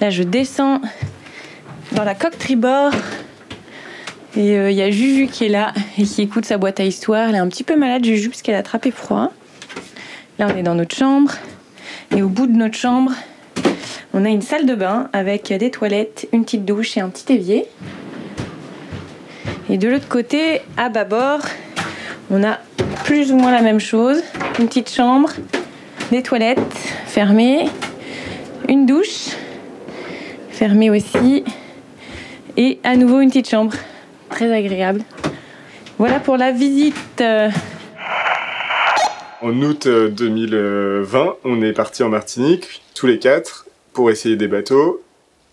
Là, 0.00 0.10
je 0.10 0.22
descends 0.22 0.80
dans 1.92 2.04
la 2.04 2.14
coque 2.14 2.38
tribord. 2.38 2.92
Et 4.36 4.58
euh, 4.58 4.70
il 4.70 4.76
y 4.76 4.82
a 4.82 4.90
Juju 4.90 5.28
qui 5.28 5.44
est 5.44 5.48
là 5.48 5.72
et 5.96 6.02
qui 6.02 6.22
écoute 6.22 6.44
sa 6.44 6.58
boîte 6.58 6.80
à 6.80 6.84
histoire. 6.84 7.28
Elle 7.28 7.36
est 7.36 7.38
un 7.38 7.48
petit 7.48 7.62
peu 7.62 7.76
malade, 7.76 8.04
Juju, 8.04 8.30
parce 8.30 8.42
qu'elle 8.42 8.56
a 8.56 8.58
attrapé 8.58 8.90
froid. 8.90 9.32
Là, 10.38 10.48
on 10.52 10.58
est 10.58 10.64
dans 10.64 10.74
notre 10.74 10.96
chambre. 10.96 11.32
Et 12.14 12.22
au 12.22 12.28
bout 12.28 12.48
de 12.48 12.56
notre 12.56 12.76
chambre, 12.76 13.12
on 14.12 14.24
a 14.24 14.28
une 14.28 14.42
salle 14.42 14.66
de 14.66 14.74
bain 14.74 15.08
avec 15.12 15.52
des 15.52 15.70
toilettes, 15.70 16.28
une 16.32 16.44
petite 16.44 16.64
douche 16.64 16.96
et 16.96 17.00
un 17.00 17.08
petit 17.08 17.32
évier. 17.32 17.66
Et 19.70 19.78
de 19.78 19.88
l'autre 19.88 20.08
côté, 20.08 20.62
à 20.76 20.88
bâbord, 20.88 21.40
on 22.30 22.42
a 22.42 22.58
plus 23.04 23.30
ou 23.32 23.36
moins 23.36 23.52
la 23.52 23.62
même 23.62 23.80
chose. 23.80 24.22
Une 24.58 24.66
petite 24.66 24.90
chambre, 24.90 25.30
des 26.10 26.22
toilettes 26.22 26.58
fermées, 27.06 27.68
une 28.68 28.86
douche 28.86 29.28
fermée 30.54 30.88
aussi, 30.90 31.44
et 32.56 32.78
à 32.84 32.96
nouveau 32.96 33.20
une 33.20 33.28
petite 33.28 33.50
chambre. 33.50 33.72
Très 34.30 34.52
agréable. 34.52 35.02
Voilà 35.98 36.20
pour 36.20 36.36
la 36.36 36.52
visite. 36.52 36.94
Euh, 37.20 37.50
En 39.42 39.60
août 39.62 39.86
euh, 39.86 40.08
2020, 40.08 41.34
on 41.44 41.62
est 41.62 41.72
parti 41.72 42.02
en 42.02 42.08
Martinique, 42.08 42.82
tous 42.94 43.06
les 43.06 43.18
quatre, 43.18 43.66
pour 43.92 44.10
essayer 44.10 44.36
des 44.36 44.48
bateaux, 44.48 45.02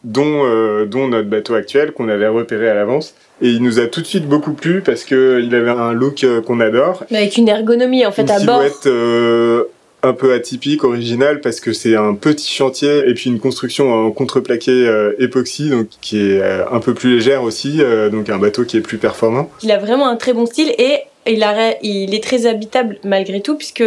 dont, 0.04 0.46
euh, 0.46 0.86
dont 0.86 1.08
notre 1.08 1.28
bateau 1.30 1.56
actuel 1.56 1.92
qu'on 1.92 2.10
avait 2.10 2.28
repéré 2.28 2.70
à 2.70 2.74
l'avance. 2.74 3.14
Et 3.42 3.50
il 3.50 3.62
nous 3.64 3.80
a 3.80 3.88
tout 3.88 4.02
de 4.02 4.06
suite 4.06 4.28
beaucoup 4.28 4.54
plu 4.54 4.82
parce 4.82 5.04
qu'il 5.04 5.54
avait 5.54 5.70
un 5.72 5.94
look 5.94 6.24
euh, 6.24 6.42
qu'on 6.42 6.60
adore. 6.60 7.04
Mais 7.12 7.18
avec 7.20 7.38
une 7.38 7.50
ergonomie 7.50 8.06
en 8.06 8.12
fait 8.12 8.24
une 8.24 8.32
à 8.32 8.40
bord. 8.40 8.62
silhouette 8.62 8.86
euh, 8.86 9.64
un 10.04 10.14
peu 10.14 10.34
atypique, 10.34 10.84
originale, 10.84 11.42
parce 11.42 11.60
que 11.60 11.74
c'est 11.74 11.96
un 11.96 12.16
petit 12.16 12.52
chantier 12.52 13.08
et 13.08 13.14
puis 13.14 13.30
une 13.30 13.40
construction 13.40 13.94
en 13.94 14.12
contreplaqué 14.12 14.72
euh, 14.72 15.14
époxy, 15.20 15.70
donc 15.70 15.88
qui 16.02 16.20
est 16.20 16.42
euh, 16.42 16.68
un 16.70 16.80
peu 16.80 16.94
plus 16.94 17.16
légère 17.16 17.44
aussi, 17.44 17.78
euh, 17.82 18.10
donc 18.10 18.30
un 18.30 18.40
bateau 18.40 18.66
qui 18.66 18.78
est 18.78 18.82
plus 18.82 18.98
performant. 18.98 19.50
Il 19.64 19.72
a 19.72 19.78
vraiment 19.78 20.08
un 20.08 20.16
très 20.16 20.34
bon 20.34 20.46
style 20.46 20.74
et 20.78 21.02
il 21.28 22.16
est 22.16 22.24
très 22.24 22.48
habitable 22.48 22.98
malgré 23.04 23.42
tout 23.42 23.56
puisque 23.56 23.84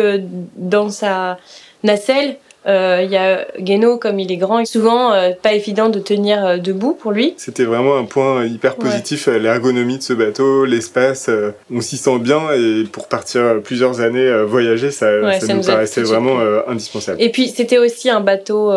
dans 0.57 0.89
sa 0.89 1.39
nacelle, 1.83 2.37
Euh, 2.67 3.01
Il 3.05 3.11
y 3.11 3.17
a 3.17 3.45
Guéno, 3.61 3.99
comme 3.99 4.19
il 4.19 4.33
est 4.33 4.37
grand, 4.37 4.59
et 4.61 4.65
souvent 4.65 5.13
euh, 5.13 5.31
pas 5.43 5.53
évident 5.53 5.89
de 5.91 5.99
tenir 5.99 6.45
euh, 6.47 6.57
debout 6.57 6.95
pour 6.95 7.13
lui. 7.13 7.35
C'était 7.37 7.65
vraiment 7.65 7.97
un 7.97 8.05
point 8.05 8.45
hyper 8.47 8.77
positif, 8.77 9.27
l'ergonomie 9.27 9.99
de 9.99 10.03
ce 10.03 10.13
bateau, 10.15 10.65
l'espace. 10.65 11.29
on 11.73 11.81
s'y 11.81 11.97
sent 11.97 12.19
bien 12.21 12.41
et 12.57 12.85
pour 12.91 13.09
partir 13.09 13.61
plusieurs 13.63 14.01
années 14.01 14.33
voyager, 14.47 14.91
ça, 14.91 15.07
Ouais, 15.21 15.41
ça 15.41 15.47
ça 15.49 15.55
nous 15.55 15.63
paraissait 15.63 16.03
vraiment 16.03 16.39
indispensable. 16.67 17.21
Et 17.21 17.29
puis 17.31 17.49
c'était 17.49 17.79
aussi 17.79 18.09
un 18.11 18.21
bateau 18.21 18.73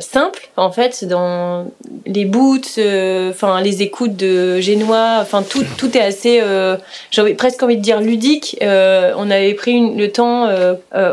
simple, 0.00 0.48
en 0.56 0.70
fait, 0.70 1.04
dans 1.04 1.66
les 2.06 2.24
boots, 2.24 2.78
enfin 3.30 3.60
les 3.60 3.82
écoutes 3.82 4.16
de 4.16 4.60
génois, 4.60 5.18
enfin 5.20 5.42
tout, 5.42 5.64
tout 5.78 5.96
est 5.96 6.00
assez, 6.02 6.40
j'avais 7.10 7.34
presque 7.34 7.62
envie 7.62 7.76
de 7.76 7.82
dire 7.82 8.00
ludique. 8.00 8.56
On 8.60 9.30
avait 9.30 9.54
pris 9.54 9.72
une- 9.72 9.98
le 9.98 10.10
temps 10.10 10.48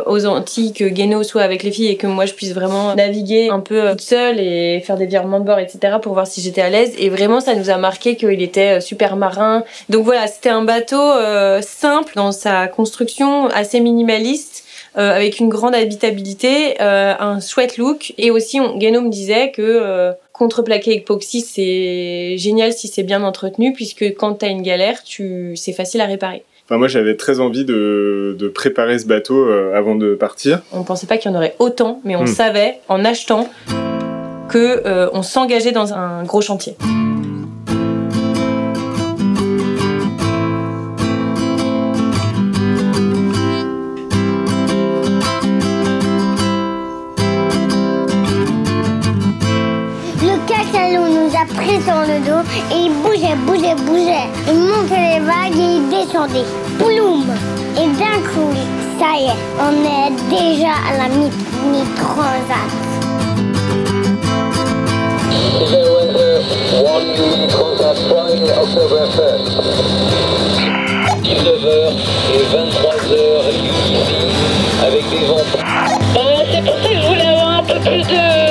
aux 0.05 0.25
Antilles 0.25 0.73
que 0.73 0.85
Guéno 0.85 1.23
soit 1.23 1.41
avec 1.41 1.63
les 1.63 1.71
filles 1.71 1.87
et 1.89 1.97
que 1.97 2.07
moi 2.07 2.18
je 2.25 2.33
puisse 2.33 2.53
vraiment 2.53 2.95
naviguer 2.95 3.49
un 3.49 3.59
peu 3.59 3.81
euh, 3.81 3.91
toute 3.91 4.01
seule 4.01 4.39
et 4.39 4.81
faire 4.81 4.97
des 4.97 5.05
virements 5.05 5.39
de 5.39 5.45
bord, 5.45 5.59
etc. 5.59 5.97
pour 6.01 6.13
voir 6.13 6.27
si 6.27 6.41
j'étais 6.41 6.61
à 6.61 6.69
l'aise. 6.69 6.93
Et 6.97 7.09
vraiment 7.09 7.41
ça 7.41 7.55
nous 7.55 7.69
a 7.69 7.77
marqué 7.77 8.15
qu'il 8.15 8.41
était 8.41 8.77
euh, 8.77 8.81
super 8.81 9.15
marin. 9.15 9.63
Donc 9.89 10.05
voilà, 10.05 10.27
c'était 10.27 10.49
un 10.49 10.63
bateau 10.63 10.99
euh, 10.99 11.61
simple 11.61 12.13
dans 12.15 12.31
sa 12.31 12.67
construction, 12.67 13.47
assez 13.47 13.79
minimaliste 13.79 14.65
euh, 14.97 15.15
avec 15.15 15.39
une 15.39 15.49
grande 15.49 15.75
habitabilité, 15.75 16.81
euh, 16.81 17.13
un 17.19 17.39
chouette 17.39 17.77
look. 17.77 18.13
Et 18.17 18.31
aussi, 18.31 18.59
on, 18.59 18.75
me 18.75 19.09
disait 19.09 19.51
que 19.51 19.61
euh, 19.61 20.13
contreplaqué 20.33 20.95
époxy, 20.95 21.41
c'est 21.41 22.37
génial 22.37 22.73
si 22.73 22.87
c'est 22.87 23.03
bien 23.03 23.23
entretenu, 23.23 23.71
puisque 23.71 24.15
quand 24.15 24.33
t'as 24.33 24.49
une 24.49 24.63
galère, 24.63 25.03
tu 25.03 25.55
c'est 25.55 25.73
facile 25.73 26.01
à 26.01 26.05
réparer. 26.05 26.43
Enfin, 26.69 26.77
moi, 26.77 26.87
j'avais 26.87 27.15
très 27.15 27.39
envie 27.39 27.65
de, 27.65 28.35
de 28.37 28.47
préparer 28.47 28.99
ce 28.99 29.07
bateau 29.07 29.43
euh, 29.49 29.75
avant 29.75 29.95
de 29.95 30.13
partir. 30.13 30.61
On 30.71 30.83
pensait 30.83 31.07
pas 31.07 31.17
qu'il 31.17 31.31
y 31.31 31.33
en 31.33 31.37
aurait 31.37 31.55
autant, 31.57 31.99
mais 32.05 32.15
on 32.15 32.25
Hmm. 32.25 32.27
savait, 32.27 32.75
en 32.89 33.03
achetant, 33.05 33.49
que 34.49 34.83
euh, 34.85 35.09
on 35.13 35.23
s'engageait 35.23 35.71
dans 35.71 35.93
un 35.95 36.23
gros 36.25 36.41
chantier. 36.41 36.75
Cachalot 51.39 51.45
nous 51.45 51.45
a 51.45 51.45
pris 51.45 51.81
sur 51.83 52.01
le 52.01 52.19
dos 52.25 52.43
et 52.71 52.79
il 52.85 52.91
bougeait, 53.01 53.35
bougeait, 53.45 53.75
bougeait. 53.75 54.27
Il 54.47 54.59
montait 54.59 55.13
les 55.13 55.19
vagues 55.19 55.57
et 55.57 55.77
il 55.77 55.89
descendait. 55.89 56.45
Ploum 56.77 57.25
Et 57.77 57.87
d'un 57.97 58.19
coup, 58.29 58.53
ça 58.99 59.09
y 59.17 59.25
est, 59.25 59.39
on 59.59 59.71
est 59.85 60.11
déjà 60.29 60.73
à 60.87 60.97
la 60.97 61.07
1st. 61.09 61.29
19h 71.23 71.67
et 72.33 72.43
23h 72.45 73.15
ici 73.51 73.97
avec 74.85 75.03
des 75.09 75.25
vents 75.25 75.47
c'est 76.51 76.63
pour 76.63 76.75
ça 76.77 76.89
que 76.89 76.95
je 76.95 77.07
voulais 77.07 77.27
avoir 77.27 77.59
un 77.59 77.63
peu 77.63 77.79
plus 77.79 78.03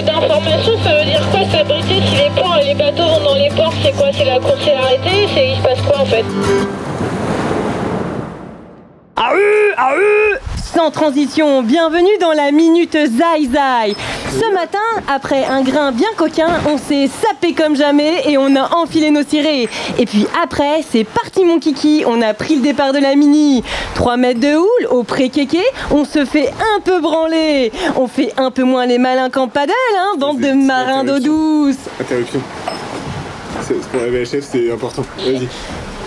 d'informations. 0.04 0.78
Ça 0.84 0.94
veut 0.98 1.04
dire 1.04 1.22
quoi 1.30 1.40
s'abriter 1.50 2.00
si 2.06 2.16
les 2.16 2.30
ports 2.30 2.47
et 2.47 2.47
les 2.47 2.47
bateaux 2.90 3.08
vont 3.08 3.24
dans 3.24 3.34
les 3.34 3.48
ports 3.50 3.72
C'est 3.82 3.92
quoi? 3.92 4.06
C'est 4.12 4.24
la 4.24 4.38
course 4.38 4.66
et 4.66 4.72
l'arrêté 4.72 5.28
C'est 5.34 5.50
il 5.50 5.56
se 5.56 5.62
passe 5.62 5.80
quoi 5.82 6.00
en 6.00 6.06
fait? 6.06 6.24
Ah 9.16 9.32
euh, 9.34 9.72
ah 9.76 9.92
euh 9.94 10.36
Sans 10.56 10.90
transition, 10.90 11.62
bienvenue 11.62 12.16
dans 12.20 12.32
la 12.32 12.52
Minute 12.52 12.92
Zai 12.92 13.48
Zai. 13.52 13.96
Ce 14.30 14.54
matin, 14.54 14.78
après 15.12 15.44
un 15.44 15.62
grain 15.62 15.90
bien 15.90 16.08
coquin, 16.16 16.60
on 16.68 16.78
s'est 16.78 17.08
sapé 17.08 17.52
comme 17.52 17.74
jamais 17.74 18.22
et 18.26 18.38
on 18.38 18.54
a 18.54 18.76
enfilé 18.76 19.10
nos 19.10 19.24
cirés. 19.24 19.68
Et 19.98 20.06
puis 20.06 20.26
après, 20.40 20.82
c'est 20.88 21.04
parti 21.04 21.44
mon 21.44 21.58
kiki, 21.58 22.04
on 22.06 22.22
a 22.22 22.32
pris 22.32 22.56
le 22.56 22.62
départ 22.62 22.92
de 22.92 22.98
la 22.98 23.16
Mini. 23.16 23.64
3 23.96 24.16
mètres 24.16 24.40
de 24.40 24.54
houle 24.54 24.86
au 24.90 25.02
pré-kéké, 25.02 25.62
on 25.90 26.04
se 26.04 26.24
fait 26.24 26.52
un 26.76 26.80
peu 26.80 27.00
branler. 27.00 27.72
On 27.96 28.06
fait 28.06 28.32
un 28.36 28.50
peu 28.50 28.62
moins 28.62 28.86
les 28.86 28.98
malins 28.98 29.30
qu'en 29.30 29.48
paddle, 29.48 29.72
hein, 29.96 30.16
bande 30.18 30.38
de 30.40 30.52
marins 30.52 31.04
d'eau 31.04 31.18
douce. 31.18 31.76
Interruption. 32.00 32.40
C'est- 33.68 33.88
Pour 33.90 34.00
la 34.00 34.06
VHF, 34.08 34.44
c'est 34.50 34.72
important. 34.72 35.02
Vas-y. 35.18 35.46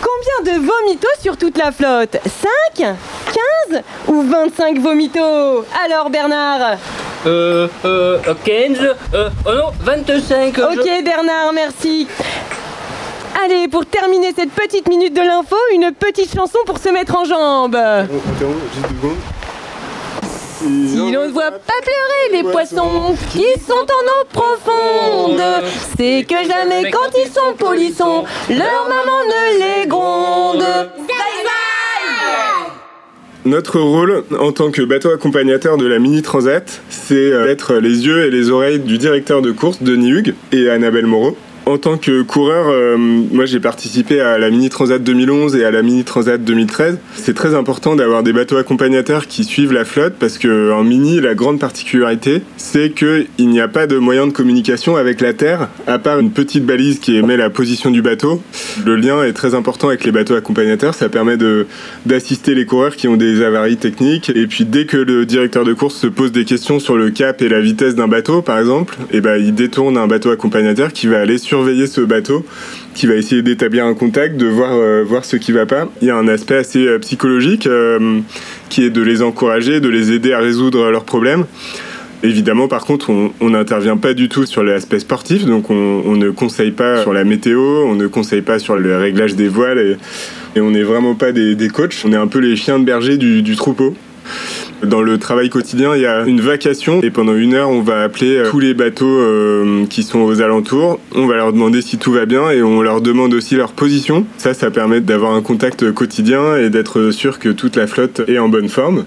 Combien 0.01 0.53
de 0.53 0.59
vomitos 0.59 1.07
sur 1.21 1.37
toute 1.37 1.57
la 1.57 1.71
flotte? 1.71 2.17
5 2.73 2.97
15 3.71 3.81
ou 4.07 4.23
25 4.23 4.79
vomitos? 4.79 5.63
Alors 5.85 6.09
Bernard? 6.09 6.77
Euh, 7.27 7.67
euh, 7.85 8.17
15, 8.43 8.79
euh, 9.13 9.29
oh 9.45 9.51
non, 9.53 9.71
25. 9.81 10.55
je- 10.57 10.61
Ok 10.79 11.03
Bernard, 11.03 11.53
merci. 11.53 12.07
Allez, 13.45 13.67
pour 13.67 13.85
terminer 13.85 14.33
cette 14.35 14.51
petite 14.51 14.87
minute 14.89 15.13
de 15.15 15.21
l'info, 15.21 15.55
une 15.73 15.91
petite 15.91 16.33
chanson 16.35 16.59
pour 16.65 16.79
se 16.79 16.89
mettre 16.89 17.15
en 17.15 17.25
jambes. 17.25 17.75
On 17.77 18.13
juste 18.13 18.39
deux 18.39 18.97
secondes. 18.97 19.17
Si 20.61 21.11
l'on 21.11 21.25
ne 21.25 21.31
voit 21.31 21.49
pas 21.49 21.81
pleurer 21.81 22.43
les 22.43 22.51
poissons 22.51 23.15
qui 23.31 23.45
sont 23.67 23.73
en 23.73 24.05
eau 24.11 24.25
profonde, 24.31 25.41
c'est 25.97 26.23
que 26.29 26.35
jamais 26.35 26.91
quand 26.91 27.09
ils 27.17 27.31
sont 27.31 27.55
polissons, 27.57 28.25
leur 28.47 28.87
maman 28.87 29.23
ne 29.25 29.81
les 29.81 29.87
gronde. 29.87 30.63
Notre 33.43 33.79
rôle 33.79 34.23
en 34.39 34.51
tant 34.51 34.69
que 34.69 34.83
bateau 34.83 35.09
accompagnateur 35.09 35.77
de 35.77 35.87
la 35.87 35.97
Mini 35.97 36.21
Transat, 36.21 36.83
c'est 36.89 37.15
euh, 37.15 37.49
être 37.49 37.73
les 37.77 38.05
yeux 38.05 38.25
et 38.25 38.29
les 38.29 38.51
oreilles 38.51 38.77
du 38.77 38.99
directeur 38.99 39.41
de 39.41 39.51
course, 39.51 39.81
Denis 39.81 40.11
Hugues, 40.11 40.35
et 40.51 40.69
Annabelle 40.69 41.07
Moreau. 41.07 41.35
En 41.67 41.77
tant 41.77 41.97
que 41.97 42.23
coureur, 42.23 42.69
euh, 42.69 42.97
moi 42.97 43.45
j'ai 43.45 43.59
participé 43.59 44.19
à 44.19 44.39
la 44.39 44.49
Mini 44.49 44.69
Transat 44.69 45.01
2011 45.01 45.55
et 45.55 45.63
à 45.63 45.69
la 45.69 45.83
Mini 45.83 46.03
Transat 46.03 46.43
2013. 46.43 46.97
C'est 47.13 47.35
très 47.35 47.53
important 47.53 47.95
d'avoir 47.95 48.23
des 48.23 48.33
bateaux 48.33 48.57
accompagnateurs 48.57 49.27
qui 49.27 49.43
suivent 49.43 49.71
la 49.71 49.85
flotte 49.85 50.15
parce 50.19 50.39
que 50.39 50.71
en 50.71 50.83
mini, 50.83 51.21
la 51.21 51.35
grande 51.35 51.59
particularité, 51.59 52.41
c'est 52.57 52.91
qu'il 52.91 53.27
n'y 53.39 53.61
a 53.61 53.67
pas 53.67 53.85
de 53.85 53.99
moyen 53.99 54.25
de 54.25 54.31
communication 54.31 54.95
avec 54.95 55.21
la 55.21 55.33
Terre, 55.33 55.69
à 55.85 55.99
part 55.99 56.19
une 56.19 56.31
petite 56.31 56.65
balise 56.65 56.99
qui 56.99 57.15
émet 57.15 57.37
la 57.37 57.51
position 57.51 57.91
du 57.91 58.01
bateau. 58.01 58.41
Le 58.83 58.95
lien 58.95 59.23
est 59.23 59.33
très 59.33 59.53
important 59.53 59.89
avec 59.89 60.03
les 60.03 60.11
bateaux 60.11 60.35
accompagnateurs, 60.35 60.95
ça 60.95 61.09
permet 61.09 61.37
d'assister 62.07 62.55
les 62.55 62.65
coureurs 62.65 62.95
qui 62.95 63.07
ont 63.07 63.17
des 63.17 63.43
avaries 63.43 63.77
techniques. 63.77 64.31
Et 64.33 64.47
puis 64.47 64.65
dès 64.65 64.87
que 64.87 64.97
le 64.97 65.27
directeur 65.27 65.63
de 65.63 65.73
course 65.73 65.95
se 65.95 66.07
pose 66.07 66.31
des 66.31 66.43
questions 66.43 66.79
sur 66.79 66.97
le 66.97 67.11
cap 67.11 67.41
et 67.43 67.49
la 67.49 67.61
vitesse 67.61 67.93
d'un 67.93 68.07
bateau, 68.07 68.41
par 68.41 68.57
exemple, 68.57 68.97
et 69.11 69.21
ben 69.21 69.37
il 69.37 69.53
détourne 69.53 69.95
un 69.97 70.07
bateau 70.07 70.31
accompagnateur 70.31 70.91
qui 70.91 71.05
va 71.05 71.19
aller 71.19 71.37
surveiller 71.51 71.85
ce 71.85 71.99
bateau, 71.99 72.45
qui 72.95 73.07
va 73.07 73.15
essayer 73.15 73.41
d'établir 73.41 73.85
un 73.85 73.93
contact, 73.93 74.37
de 74.37 74.47
voir 74.47 74.71
euh, 74.71 75.03
voir 75.05 75.25
ce 75.25 75.35
qui 75.35 75.51
va 75.51 75.65
pas. 75.65 75.89
Il 76.01 76.07
y 76.07 76.09
a 76.09 76.15
un 76.15 76.29
aspect 76.29 76.55
assez 76.55 76.87
euh, 76.87 76.97
psychologique 76.99 77.67
euh, 77.67 78.21
qui 78.69 78.85
est 78.85 78.89
de 78.89 79.01
les 79.01 79.21
encourager, 79.21 79.81
de 79.81 79.89
les 79.89 80.13
aider 80.13 80.31
à 80.31 80.39
résoudre 80.39 80.89
leurs 80.91 81.03
problèmes. 81.03 81.43
Évidemment, 82.23 82.69
par 82.69 82.85
contre, 82.85 83.09
on 83.09 83.49
n'intervient 83.49 83.97
pas 83.97 84.13
du 84.13 84.29
tout 84.29 84.45
sur 84.45 84.63
l'aspect 84.63 84.99
sportif, 84.99 85.45
donc 85.45 85.69
on, 85.71 86.15
ne 86.15 86.29
conseille 86.29 86.71
pas 86.71 87.01
sur 87.01 87.11
la 87.13 87.25
météo, 87.25 87.59
on 87.59 87.95
ne 87.95 88.07
conseille 88.07 88.43
pas 88.43 88.59
sur 88.59 88.77
le 88.77 88.95
réglage 88.97 89.35
des 89.35 89.47
voiles, 89.47 89.97
et, 90.55 90.61
on 90.61 90.69
n'est 90.69 90.83
vraiment 90.83 91.15
pas 91.15 91.31
des, 91.31 91.69
coachs, 91.73 91.95
on 92.05 92.13
est 92.13 92.17
un 92.17 92.27
peu 92.27 92.37
les 92.37 92.55
chiens 92.55 92.77
de 92.77 92.85
berger 92.85 93.17
du 93.17 93.55
troupeau. 93.55 93.95
Dans 94.83 95.01
le 95.01 95.19
travail 95.19 95.49
quotidien, 95.49 95.95
il 95.95 96.01
y 96.01 96.07
a 96.07 96.23
une 96.25 96.41
vacation 96.41 97.01
et 97.03 97.11
pendant 97.11 97.35
une 97.35 97.53
heure, 97.53 97.69
on 97.69 97.81
va 97.81 98.01
appeler 98.01 98.37
euh, 98.37 98.49
tous 98.49 98.59
les 98.59 98.73
bateaux 98.73 99.05
euh, 99.05 99.85
qui 99.85 100.01
sont 100.01 100.19
aux 100.19 100.41
alentours. 100.41 100.99
On 101.13 101.27
va 101.27 101.35
leur 101.35 101.53
demander 101.53 101.81
si 101.81 101.97
tout 101.97 102.11
va 102.11 102.25
bien 102.25 102.49
et 102.49 102.63
on 102.63 102.81
leur 102.81 103.01
demande 103.01 103.33
aussi 103.33 103.55
leur 103.55 103.73
position. 103.73 104.25
Ça, 104.37 104.55
ça 104.55 104.71
permet 104.71 104.99
d'avoir 104.99 105.33
un 105.33 105.41
contact 105.41 105.91
quotidien 105.91 106.57
et 106.57 106.69
d'être 106.71 107.11
sûr 107.11 107.37
que 107.37 107.49
toute 107.49 107.75
la 107.75 107.85
flotte 107.85 108.21
est 108.27 108.39
en 108.39 108.49
bonne 108.49 108.69
forme. 108.69 109.05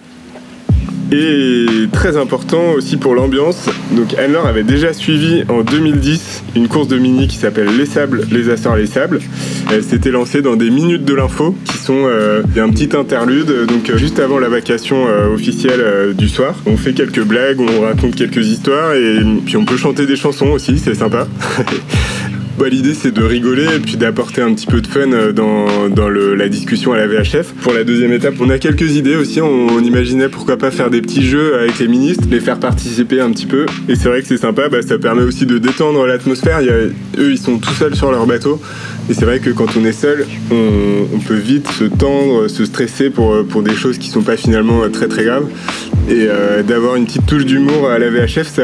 Et 1.13 1.67
très 1.93 2.17
important 2.17 2.73
aussi 2.73 2.97
pour 2.97 3.15
l'ambiance, 3.15 3.69
donc 3.93 4.15
Anne-Laure 4.19 4.47
avait 4.47 4.63
déjà 4.63 4.93
suivi 4.93 5.45
en 5.49 5.63
2010 5.63 6.45
une 6.57 6.69
course 6.69 6.89
de 6.89 6.99
mini 6.99 7.29
qui 7.29 7.37
s'appelle 7.37 7.69
Les 7.77 7.87
Sables, 7.87 8.27
les 8.31 8.49
Açores, 8.49 8.77
les 8.77 8.87
Sables. 8.87 9.21
Elle 9.71 9.83
s'était 9.83 10.11
lancée 10.11 10.43
dans 10.43 10.57
des 10.57 10.71
minutes 10.71 11.05
de 11.05 11.15
l'info 11.15 11.55
qui 11.65 11.79
sont 11.79 12.05
euh, 12.07 12.43
un 12.57 12.71
petit 12.71 12.97
interlude, 12.97 13.67
donc 13.67 13.91
euh, 13.91 13.97
juste 13.97 14.19
avant 14.19 14.39
la 14.39 14.49
vacation 14.49 15.07
euh, 15.07 15.35
officielle 15.35 16.15
du 16.15 16.29
soir. 16.29 16.55
On 16.67 16.77
fait 16.77 16.95
quelques 16.95 17.23
blagues, 17.23 17.61
on 17.61 17.83
raconte 17.83 18.15
quelques 18.17 18.47
histoires 18.47 18.95
et 18.95 19.19
puis 19.45 19.57
on 19.57 19.65
peut 19.65 19.77
chanter 19.77 20.07
des 20.07 20.17
chansons 20.17 20.49
aussi, 20.49 20.79
c'est 20.79 20.95
sympa. 20.95 21.27
Bah, 22.59 22.69
L'idée 22.69 22.95
c'est 22.95 23.11
de 23.11 23.23
rigoler 23.23 23.65
et 23.65 23.81
puis 23.81 23.97
d'apporter 23.97 24.41
un 24.41 24.55
petit 24.55 24.67
peu 24.67 24.81
de 24.81 24.87
fun 24.87 25.11
euh, 25.13 25.33
dans, 25.33 26.09
la 26.09 26.49
discussion 26.49 26.93
à 26.93 26.99
la 26.99 27.07
VHF. 27.07 27.53
Pour 27.63 27.73
la 27.73 27.83
deuxième 27.83 28.13
étape, 28.13 28.35
on 28.41 28.49
a 28.49 28.59
quelques 28.59 28.95
idées 28.97 29.17
aussi. 29.17 29.41
On, 29.41 29.81
imaginait 29.81 30.29
pourquoi 30.29 30.57
pas 30.57 30.71
faire 30.71 30.89
des 30.89 31.03
petits 31.03 31.25
jeux 31.25 31.59
avec 31.59 31.79
les 31.79 31.89
ministres, 31.89 32.25
les 32.31 32.41
faire 32.41 32.59
participer 32.59 33.21
un 33.21 33.31
petit 33.33 33.47
peu. 33.47 33.67
Et 33.89 33.97
c'est 33.97 34.09
vrai 34.09 34.23
que 34.23 34.29
c'est 34.29 34.39
sympa, 34.39 34.69
bah, 34.69 34.83
ça 34.83 34.99
permet 34.99 35.23
aussi 35.23 35.47
de 35.47 35.59
détendre 35.59 36.07
l'atmosphère. 36.07 36.61
Eux 36.63 36.93
ils 37.31 37.39
sont 37.39 37.59
tout 37.59 37.75
seuls 37.75 37.97
sur 37.97 38.11
leur 38.11 38.27
bateau. 38.27 38.61
Et 39.11 39.15
c'est 39.15 39.25
vrai 39.25 39.39
que 39.39 39.51
quand 39.51 39.77
on 39.77 39.85
est 39.85 39.93
seul, 39.93 40.27
on, 40.51 41.19
peut 41.19 41.35
vite 41.35 41.69
se 41.71 41.85
tendre, 41.85 42.49
se 42.49 42.65
stresser 42.65 43.11
pour, 43.11 43.45
pour 43.47 43.63
des 43.63 43.75
choses 43.75 43.99
qui 43.99 44.09
sont 44.09 44.23
pas 44.23 44.37
finalement 44.37 44.89
très 44.91 45.09
très 45.09 45.25
graves. 45.25 45.47
Et 46.09 46.27
euh, 46.29 46.63
d'avoir 46.63 46.97
une 46.97 47.07
petite 47.07 47.25
touche 47.27 47.47
d'humour 47.47 47.89
à 47.89 47.99
la 47.99 48.11
VHF, 48.11 48.61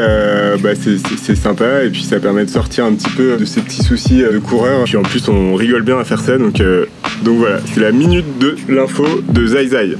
bah, 0.61 0.71
c'est- 0.75 1.35
sympa. 1.35 1.83
Et 1.85 1.89
puis 1.89 2.03
ça 2.03 2.19
permet 2.19 2.45
de 2.45 2.49
sortir 2.49 2.85
un 2.85 2.93
petit 2.93 3.09
peu 3.15 3.37
de 3.37 3.45
ces 3.45 3.61
petits 3.61 3.83
soucis 3.83 4.23
euh, 4.23 4.33
de 4.33 4.39
coureur. 4.39 4.83
Puis 4.85 4.97
en 4.97 5.03
plus, 5.03 5.27
on 5.29 5.55
rigole 5.55 5.83
bien 5.83 5.97
à 5.97 6.03
faire 6.03 6.19
ça. 6.19 6.37
Donc, 6.37 6.59
euh, 6.59 6.85
donc 7.23 7.37
voilà, 7.37 7.59
c'est 7.73 7.79
la 7.79 7.91
minute 7.91 8.37
de 8.39 8.55
l'info 8.69 9.05
de 9.29 9.47
Zai 9.47 9.67
Zai. 9.67 9.95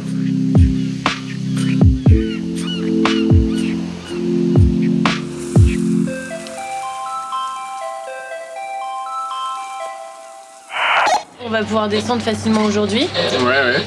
Va 11.61 11.65
pouvoir 11.67 11.87
descendre 11.87 12.21
facilement 12.21 12.63
aujourd'hui. 12.63 13.07
Ouais, 13.39 13.45
ouais. 13.45 13.81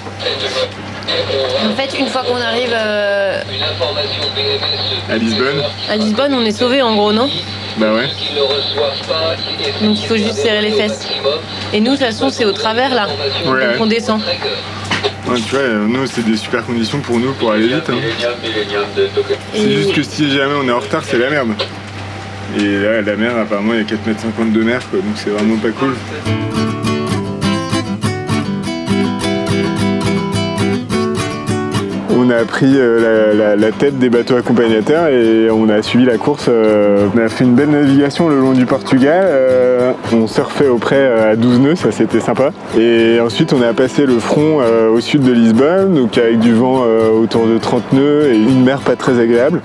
En 1.67 1.75
fait, 1.77 1.99
une 1.99 2.07
fois 2.09 2.23
qu'on 2.23 2.41
arrive 2.41 2.73
euh, 2.73 3.41
À 5.11 5.17
Lisbonne 5.17 5.63
à 5.89 5.97
Lisbonne, 5.97 6.35
on 6.35 6.45
est 6.45 6.53
sauvé 6.53 6.83
en 6.83 6.95
gros, 6.95 7.13
non? 7.13 7.29
Bah 7.77 7.93
ouais. 7.93 8.09
Donc 9.83 10.01
il 10.01 10.07
faut 10.07 10.17
juste 10.17 10.35
serrer 10.35 10.63
les 10.63 10.71
fesses. 10.73 11.09
Et 11.73 11.81
nous, 11.81 11.93
de 11.93 11.97
toute 11.97 12.07
façon, 12.07 12.31
c'est 12.31 12.45
au 12.45 12.53
travers 12.53 12.95
là. 12.95 13.09
Ouais, 13.47 13.67
Donc 13.73 13.81
on 13.81 13.87
descend. 13.87 14.21
Ouais, 15.27 15.37
tu 15.37 15.51
vois, 15.57 15.61
euh, 15.61 15.87
nous, 15.89 16.07
c'est 16.07 16.25
des 16.25 16.37
super 16.37 16.65
conditions 16.65 17.01
pour 17.01 17.19
nous 17.19 17.33
pour 17.33 17.51
aller 17.53 17.67
vite. 17.67 17.89
hein. 17.89 17.95
C'est 19.55 19.71
juste 19.71 19.95
que 19.95 20.03
si 20.03 20.31
jamais 20.31 20.55
on 20.63 20.69
est 20.69 20.73
en 20.73 20.81
retard, 20.81 21.03
c'est 21.05 21.19
la 21.19 21.31
merde. 21.31 21.49
Et 22.59 22.79
là, 22.79 23.03
la 23.03 23.17
mer, 23.17 23.37
apparemment, 23.39 23.73
il 23.73 23.79
y 23.81 23.83
a 23.83 23.85
4,50 23.85 23.97
m 24.41 24.53
de 24.53 24.63
mer, 24.63 24.81
quoi, 24.91 25.01
donc 25.01 25.15
c'est 25.17 25.31
vraiment 25.31 25.57
pas 25.57 25.71
cool. 25.71 25.97
On 32.25 32.31
a 32.31 32.43
pris 32.47 32.73
euh, 32.77 33.55
la, 33.55 33.71
tête 33.71 33.99
des 33.99 34.09
bateaux 34.09 34.37
accompagnateurs 34.37 35.09
et 35.09 35.51
on 35.51 35.69
a 35.69 35.83
suivi 35.83 36.07
la 36.07 36.17
course. 36.17 36.47
euh, 36.49 37.07
on 37.15 37.19
a 37.19 37.29
fait 37.29 37.45
une 37.45 37.55
belle 37.55 37.69
navigation 37.69 38.31
le 38.31 38.41
long 38.41 38.53
du 38.53 38.65
Portugal. 38.65 39.25
euh, 39.27 39.93
on 40.11 40.27
surfait 40.27 40.69
auprès 40.69 41.05
à 41.05 41.37
12 41.37 41.61
nœuds, 41.61 41.75
ça 41.75 41.93
c'était 41.93 42.21
sympa. 42.21 42.51
Et 42.79 43.21
ensuite 43.21 43.53
on 43.53 43.61
a 43.61 43.75
passé 43.75 44.07
le 44.07 44.19
front 44.21 44.61
au 44.91 45.01
sud 45.01 45.23
de 45.23 45.33
Lisbonne, 45.33 45.93
donc 45.93 46.17
avec 46.17 46.39
du 46.39 46.55
vent 46.55 46.85
autour 47.21 47.47
de 47.47 47.59
30 47.59 47.93
nœuds 47.93 48.33
et 48.33 48.37
une 48.37 48.65
mer 48.65 48.81
pas 48.81 48.97
très 48.97 49.21
agréable. 49.21 49.61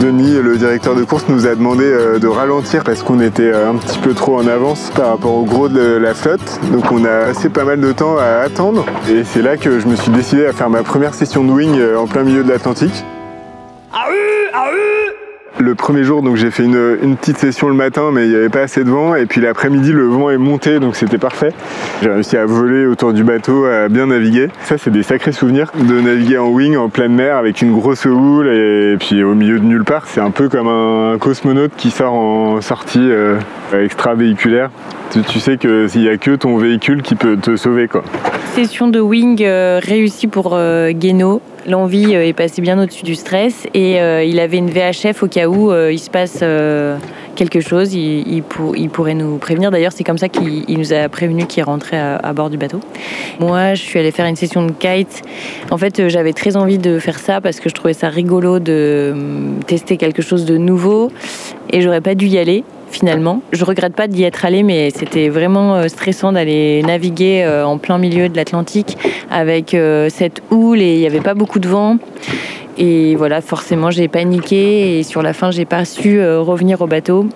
Denis, 0.00 0.40
le 0.40 0.56
directeur 0.56 0.94
de 0.94 1.04
course, 1.04 1.26
nous 1.28 1.46
a 1.46 1.54
demandé 1.54 1.84
euh, 1.84 2.18
de 2.18 2.26
ralentir 2.26 2.84
parce 2.84 3.02
qu'on 3.02 3.20
était 3.20 3.52
euh, 3.52 3.70
un 3.70 3.76
petit 3.76 3.98
peu 3.98 4.14
trop 4.14 4.38
en 4.38 4.46
avance 4.46 4.90
par 4.96 5.08
rapport 5.08 5.34
au 5.34 5.44
gros 5.44 5.68
de 5.68 5.98
la 5.98 6.14
flotte. 6.14 6.58
Donc 6.72 6.90
on 6.90 7.04
a 7.04 7.26
passé 7.26 7.50
pas 7.50 7.64
mal 7.64 7.82
de 7.82 7.92
temps 7.92 8.16
à 8.16 8.42
attendre. 8.42 8.86
Et 9.10 9.24
c'est 9.24 9.42
là 9.42 9.58
que 9.58 9.78
je 9.78 9.86
me 9.86 9.96
suis 9.96 10.10
décidé 10.10 10.46
à 10.46 10.54
faire 10.54 10.70
ma 10.70 10.82
première 10.82 11.12
session 11.12 11.44
de 11.44 11.52
wing 11.52 11.78
euh, 11.78 11.98
en 11.98 12.06
plein 12.06 12.22
milieu 12.22 12.42
de 12.42 12.48
l'Atlantique. 12.48 13.04
Le 15.60 15.74
premier 15.74 16.04
jour, 16.04 16.22
donc 16.22 16.36
j'ai 16.36 16.50
fait 16.50 16.64
une, 16.64 17.16
petite 17.16 17.36
session 17.36 17.68
le 17.68 17.74
matin, 17.74 18.10
mais 18.14 18.24
il 18.24 18.30
n'y 18.30 18.34
avait 18.34 18.48
pas 18.48 18.62
assez 18.62 18.82
de 18.82 18.88
vent. 18.88 19.14
Et 19.14 19.26
puis 19.26 19.42
l'après-midi, 19.42 19.92
le 19.92 20.06
vent 20.06 20.30
est 20.30 20.38
monté, 20.38 20.80
donc 20.80 20.96
c'était 20.96 21.18
parfait. 21.18 21.52
J'ai 22.02 22.08
réussi 22.08 22.38
à 22.38 22.46
voler 22.46 22.86
autour 22.86 23.12
du 23.12 23.24
bateau, 23.24 23.66
à 23.66 23.88
bien 23.88 24.06
naviguer. 24.06 24.48
Ça, 24.62 24.78
c'est 24.78 24.90
des 24.90 25.02
sacrés 25.02 25.32
souvenirs 25.32 25.70
de 25.74 26.00
naviguer 26.00 26.38
en 26.38 26.48
wing 26.48 26.78
en 26.78 26.88
pleine 26.88 27.12
mer 27.12 27.36
avec 27.36 27.60
une 27.60 27.74
grosse 27.74 28.06
houle 28.06 28.48
et 28.48 28.96
puis 28.98 29.22
au 29.22 29.34
milieu 29.34 29.60
de 29.60 29.64
nulle 29.66 29.84
part. 29.84 30.06
C'est 30.06 30.22
un 30.22 30.30
peu 30.30 30.48
comme 30.48 30.66
un 30.66 31.18
cosmonaute 31.18 31.72
qui 31.76 31.90
sort 31.90 32.14
en 32.14 32.62
sortie 32.62 32.98
euh, 33.02 33.36
extravéhiculaire. 33.74 34.70
Tu, 35.10 35.40
sais 35.40 35.58
que 35.58 35.88
s'il 35.88 36.02
n'y 36.02 36.08
a 36.08 36.16
que 36.16 36.36
ton 36.36 36.56
véhicule 36.56 37.02
qui 37.02 37.16
peut 37.16 37.36
te 37.36 37.56
sauver, 37.56 37.86
quoi. 37.86 38.02
Session 38.54 38.88
de 38.88 39.00
wing 39.00 39.42
euh, 39.42 39.78
réussie 39.82 40.26
pour 40.26 40.54
euh. 40.54 40.92
L'envie 41.70 42.16
euh, 42.16 42.26
est 42.26 42.32
passée 42.32 42.60
bien 42.62 42.82
au-dessus 42.82 43.04
du 43.04 43.14
stress 43.14 43.66
et 43.74 44.00
euh, 44.00 44.24
il 44.24 44.40
avait 44.40 44.56
une 44.56 44.70
VHF 44.70 45.22
au 45.22 45.28
cas 45.28 45.46
où 45.46 45.70
euh, 45.70 45.92
il 45.92 45.98
se 46.00 46.10
passe 46.10 46.42
quelque 47.36 47.60
chose. 47.60 47.94
Il, 47.94 48.26
il 48.26 48.42
pour- 48.42 48.76
il 48.76 48.90
pourrait 48.90 49.14
nous 49.14 49.36
prévenir. 49.38 49.70
D'ailleurs, 49.70 49.92
c'est 49.92 50.02
comme 50.04 50.18
ça 50.18 50.28
qu'il 50.28 50.64
il 50.68 50.78
nous 50.78 50.92
a 50.92 51.08
prévenu 51.08 51.46
qu'il 51.46 51.62
rentrait 51.62 51.96
à, 51.98 52.16
à 52.16 52.32
bord 52.32 52.50
du 52.50 52.58
bateau. 52.58 52.80
Moi, 53.38 53.74
je 53.74 53.82
suis 53.82 53.98
allée 53.98 54.10
faire 54.10 54.26
une 54.26 54.36
session 54.36 54.66
de 54.66 54.72
kite. 54.72 55.22
En 55.70 55.78
fait, 55.78 56.08
j'avais 56.08 56.32
très 56.32 56.56
envie 56.56 56.78
de 56.78 56.98
faire 56.98 57.18
ça 57.20 57.40
parce 57.40 57.60
que 57.60 57.68
je 57.68 57.74
trouvais 57.74 57.94
ça 57.94 58.08
rigolo 58.08 58.58
de 58.58 59.10
hum, 59.12 59.60
tester 59.66 59.96
quelque 59.96 60.22
chose 60.22 60.44
de 60.44 60.56
nouveau 60.56 61.12
et 61.72 61.82
j'aurais 61.82 62.00
pas 62.00 62.14
dû 62.16 62.26
y 62.26 62.38
aller 62.38 62.64
finalement. 62.90 63.42
Je 63.52 63.64
regrette 63.64 63.94
pas 63.94 64.08
d'y 64.08 64.24
être 64.24 64.44
allée, 64.44 64.62
mais 64.62 64.90
c'était 64.90 65.28
vraiment 65.28 65.76
euh, 65.76 65.88
stressant 65.88 66.32
d'aller 66.32 66.82
naviguer 66.82 67.42
euh, 67.44 67.64
en 67.64 67.78
plein 67.78 67.98
milieu 67.98 68.28
de 68.28 68.36
l'Atlantique 68.36 68.98
avec 69.30 69.74
euh, 69.74 70.08
cette 70.10 70.42
houle 70.50 70.82
et 70.82 70.94
il 70.94 71.00
n'y 71.00 71.06
avait 71.06 71.20
pas 71.20 71.34
beaucoup 71.34 71.58
de 71.58 71.68
vent. 71.68 71.98
Et 72.78 73.14
voilà, 73.16 73.40
forcément, 73.40 73.90
j'ai 73.90 74.08
paniqué 74.08 74.98
et 74.98 75.02
sur 75.02 75.22
la 75.22 75.32
fin, 75.32 75.50
j'ai 75.50 75.64
pas 75.64 75.84
su 75.84 76.22
revenir 76.22 76.80
au 76.80 76.86
bateau. 76.86 77.26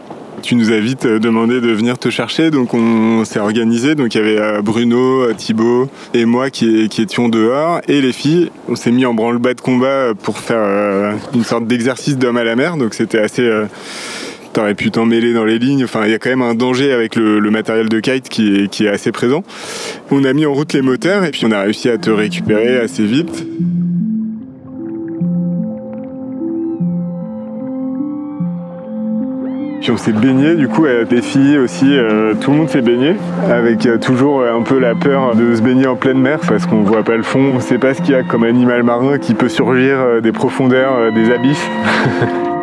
Tu 0.42 0.54
nous 0.54 0.72
as 0.72 0.78
vite 0.78 1.06
demandé 1.06 1.60
de 1.60 1.70
venir 1.70 1.98
te 1.98 2.08
chercher, 2.08 2.50
donc 2.50 2.72
on 2.72 3.24
s'est 3.24 3.40
organisé. 3.40 3.94
Donc 3.94 4.14
il 4.14 4.18
y 4.18 4.20
avait 4.20 4.62
Bruno, 4.62 5.32
Thibaut 5.34 5.88
et 6.14 6.24
moi 6.24 6.48
qui, 6.48 6.88
qui 6.88 7.02
étions 7.02 7.28
dehors, 7.28 7.80
et 7.88 8.00
les 8.00 8.12
filles. 8.12 8.50
On 8.68 8.76
s'est 8.76 8.90
mis 8.90 9.04
en 9.04 9.12
branle-bas 9.12 9.52
de 9.52 9.60
combat 9.60 10.12
pour 10.22 10.38
faire 10.38 11.14
une 11.34 11.44
sorte 11.44 11.66
d'exercice 11.66 12.16
d'homme 12.16 12.38
à 12.38 12.44
la 12.44 12.56
mer, 12.56 12.78
donc 12.78 12.94
c'était 12.94 13.18
assez. 13.18 13.50
T'aurais 14.54 14.76
pu 14.76 14.92
t'en 14.92 15.04
mêler 15.04 15.32
dans 15.32 15.44
les 15.44 15.58
lignes. 15.58 15.82
Enfin, 15.82 16.02
il 16.04 16.12
y 16.12 16.14
a 16.14 16.20
quand 16.20 16.30
même 16.30 16.40
un 16.40 16.54
danger 16.54 16.92
avec 16.92 17.16
le, 17.16 17.40
matériel 17.50 17.88
de 17.88 17.98
kite 17.98 18.28
qui 18.28 18.68
est, 18.80 18.88
assez 18.88 19.10
présent. 19.10 19.42
On 20.12 20.22
a 20.22 20.32
mis 20.32 20.46
en 20.46 20.54
route 20.54 20.72
les 20.72 20.80
moteurs 20.80 21.24
et 21.24 21.32
puis 21.32 21.44
on 21.44 21.50
a 21.50 21.62
réussi 21.62 21.88
à 21.88 21.98
te 21.98 22.08
récupérer 22.08 22.78
assez 22.78 23.04
vite. 23.04 23.44
Puis 29.80 29.90
on 29.90 29.96
s'est 29.96 30.12
baigné 30.12 30.54
du 30.54 30.68
coup 30.68 30.86
les 30.86 31.20
filles 31.20 31.58
aussi, 31.58 31.86
euh, 31.90 32.34
tout 32.40 32.52
le 32.52 32.56
monde 32.56 32.68
s'est 32.70 32.80
baigné 32.80 33.16
avec 33.50 33.84
euh, 33.84 33.98
toujours 33.98 34.44
un 34.44 34.62
peu 34.62 34.78
la 34.78 34.94
peur 34.94 35.34
de 35.34 35.52
se 35.54 35.62
baigner 35.62 35.88
en 35.88 35.96
pleine 35.96 36.18
mer 36.18 36.38
parce 36.46 36.64
qu'on 36.64 36.82
voit 36.82 37.02
pas 37.02 37.16
le 37.16 37.24
fond, 37.24 37.52
on 37.56 37.60
sait 37.60 37.78
pas 37.78 37.92
ce 37.92 38.00
qu'il 38.00 38.12
y 38.12 38.14
a 38.14 38.22
comme 38.22 38.44
animal 38.44 38.84
marin 38.84 39.18
qui 39.18 39.34
peut 39.34 39.48
surgir 39.48 39.98
euh, 39.98 40.20
des 40.20 40.32
profondeurs, 40.32 41.12
des 41.12 41.32
abysses. 41.32 41.68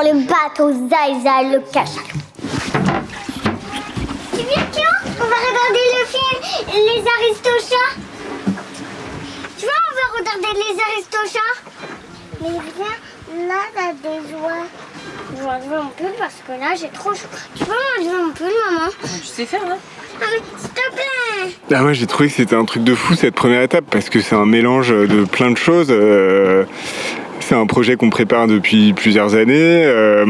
sur 0.00 0.12
le 0.12 0.20
bateau 0.20 0.70
Zaïza 0.88 1.42
le 1.42 1.60
Cachal. 1.72 2.04
Tu 4.32 4.38
viens, 4.38 4.66
Théo 4.72 4.90
On 5.20 5.24
va 5.24 5.38
regarder 5.48 5.84
le 5.94 6.04
film 6.06 6.40
Les 6.72 7.02
Aristochats. 7.16 7.94
Tu 9.58 9.64
vois, 9.64 9.82
on 9.90 9.94
va 9.94 10.18
regarder 10.18 10.52
Les 10.58 10.76
Aristochats. 10.80 11.56
Mais 12.40 12.48
viens, 12.76 13.48
là, 13.48 13.62
t'as 13.74 13.92
des 13.92 14.28
joies. 14.28 14.66
Je 15.36 15.42
vais 15.42 15.48
enlever 15.48 15.82
mon 15.82 15.90
pull 15.90 16.14
parce 16.18 16.36
que 16.46 16.52
là, 16.52 16.74
j'ai 16.78 16.88
trop 16.88 17.14
chaud. 17.14 17.28
Tu 17.56 17.64
peux 17.64 17.72
m'enlever 17.72 18.22
mon 18.24 18.32
pull, 18.32 18.52
maman 18.70 18.90
Tu 19.02 19.26
sais 19.26 19.46
faire, 19.46 19.66
là? 19.68 19.76
Ah, 20.20 20.24
mais 20.32 20.42
s'il 20.58 20.70
te 20.70 20.80
plaît 20.94 21.76
Ah 21.76 21.82
moi 21.82 21.92
j'ai 21.92 22.06
trouvé 22.08 22.28
que 22.28 22.34
c'était 22.34 22.56
un 22.56 22.64
truc 22.64 22.82
de 22.82 22.96
fou 22.96 23.14
cette 23.14 23.36
première 23.36 23.62
étape 23.62 23.84
parce 23.88 24.10
que 24.10 24.20
c'est 24.20 24.34
un 24.34 24.46
mélange 24.46 24.88
de 24.88 25.24
plein 25.24 25.52
de 25.52 25.56
choses. 25.56 25.88
euh, 25.90 26.64
c'est 27.48 27.54
un 27.54 27.64
projet 27.64 27.96
qu'on 27.96 28.10
prépare 28.10 28.46
depuis 28.46 28.92
plusieurs 28.92 29.34
années. 29.34 29.54
euh, 29.86 30.24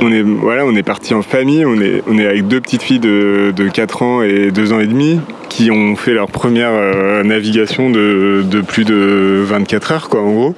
on 0.00 0.12
est 0.12 0.20
voilà, 0.20 0.66
est 0.76 0.82
parti 0.82 1.14
en 1.14 1.22
famille. 1.22 1.64
On 1.64 1.80
est 1.80 2.02
on 2.06 2.18
est 2.18 2.26
avec 2.26 2.46
deux 2.46 2.60
petites 2.60 2.82
filles 2.82 2.98
de, 2.98 3.54
de 3.56 3.68
4 3.68 4.02
ans 4.02 4.22
et 4.22 4.50
2 4.50 4.72
ans 4.74 4.80
et 4.80 4.86
demi 4.86 5.18
qui 5.48 5.70
ont 5.70 5.96
fait 5.96 6.12
leur 6.12 6.28
première 6.28 6.72
euh, 6.72 7.22
navigation 7.24 7.88
de, 7.88 8.44
de 8.44 8.60
plus 8.60 8.84
de 8.84 9.42
24 9.46 9.92
heures 9.92 10.08
quoi 10.10 10.20
en 10.20 10.30
gros. 10.30 10.54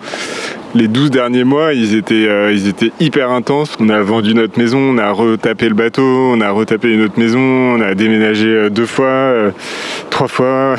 Les 0.72 0.86
12 0.86 1.10
derniers 1.10 1.42
mois, 1.42 1.74
ils 1.74 1.96
étaient, 1.96 2.28
euh, 2.28 2.52
ils 2.52 2.68
étaient 2.68 2.92
hyper 3.00 3.30
intenses. 3.32 3.76
On 3.80 3.88
a 3.88 4.00
vendu 4.02 4.34
notre 4.34 4.56
maison, 4.56 4.78
on 4.78 4.98
a 4.98 5.10
retapé 5.10 5.68
le 5.68 5.74
bateau, 5.74 6.02
on 6.32 6.40
a 6.40 6.48
retapé 6.52 6.92
une 6.92 7.02
autre 7.02 7.18
maison, 7.18 7.40
on 7.40 7.80
a 7.80 7.96
déménagé 7.96 8.46
euh, 8.46 8.70
deux 8.70 8.86
fois, 8.86 9.06
euh, 9.06 9.50
trois 10.10 10.28
fois, 10.28 10.76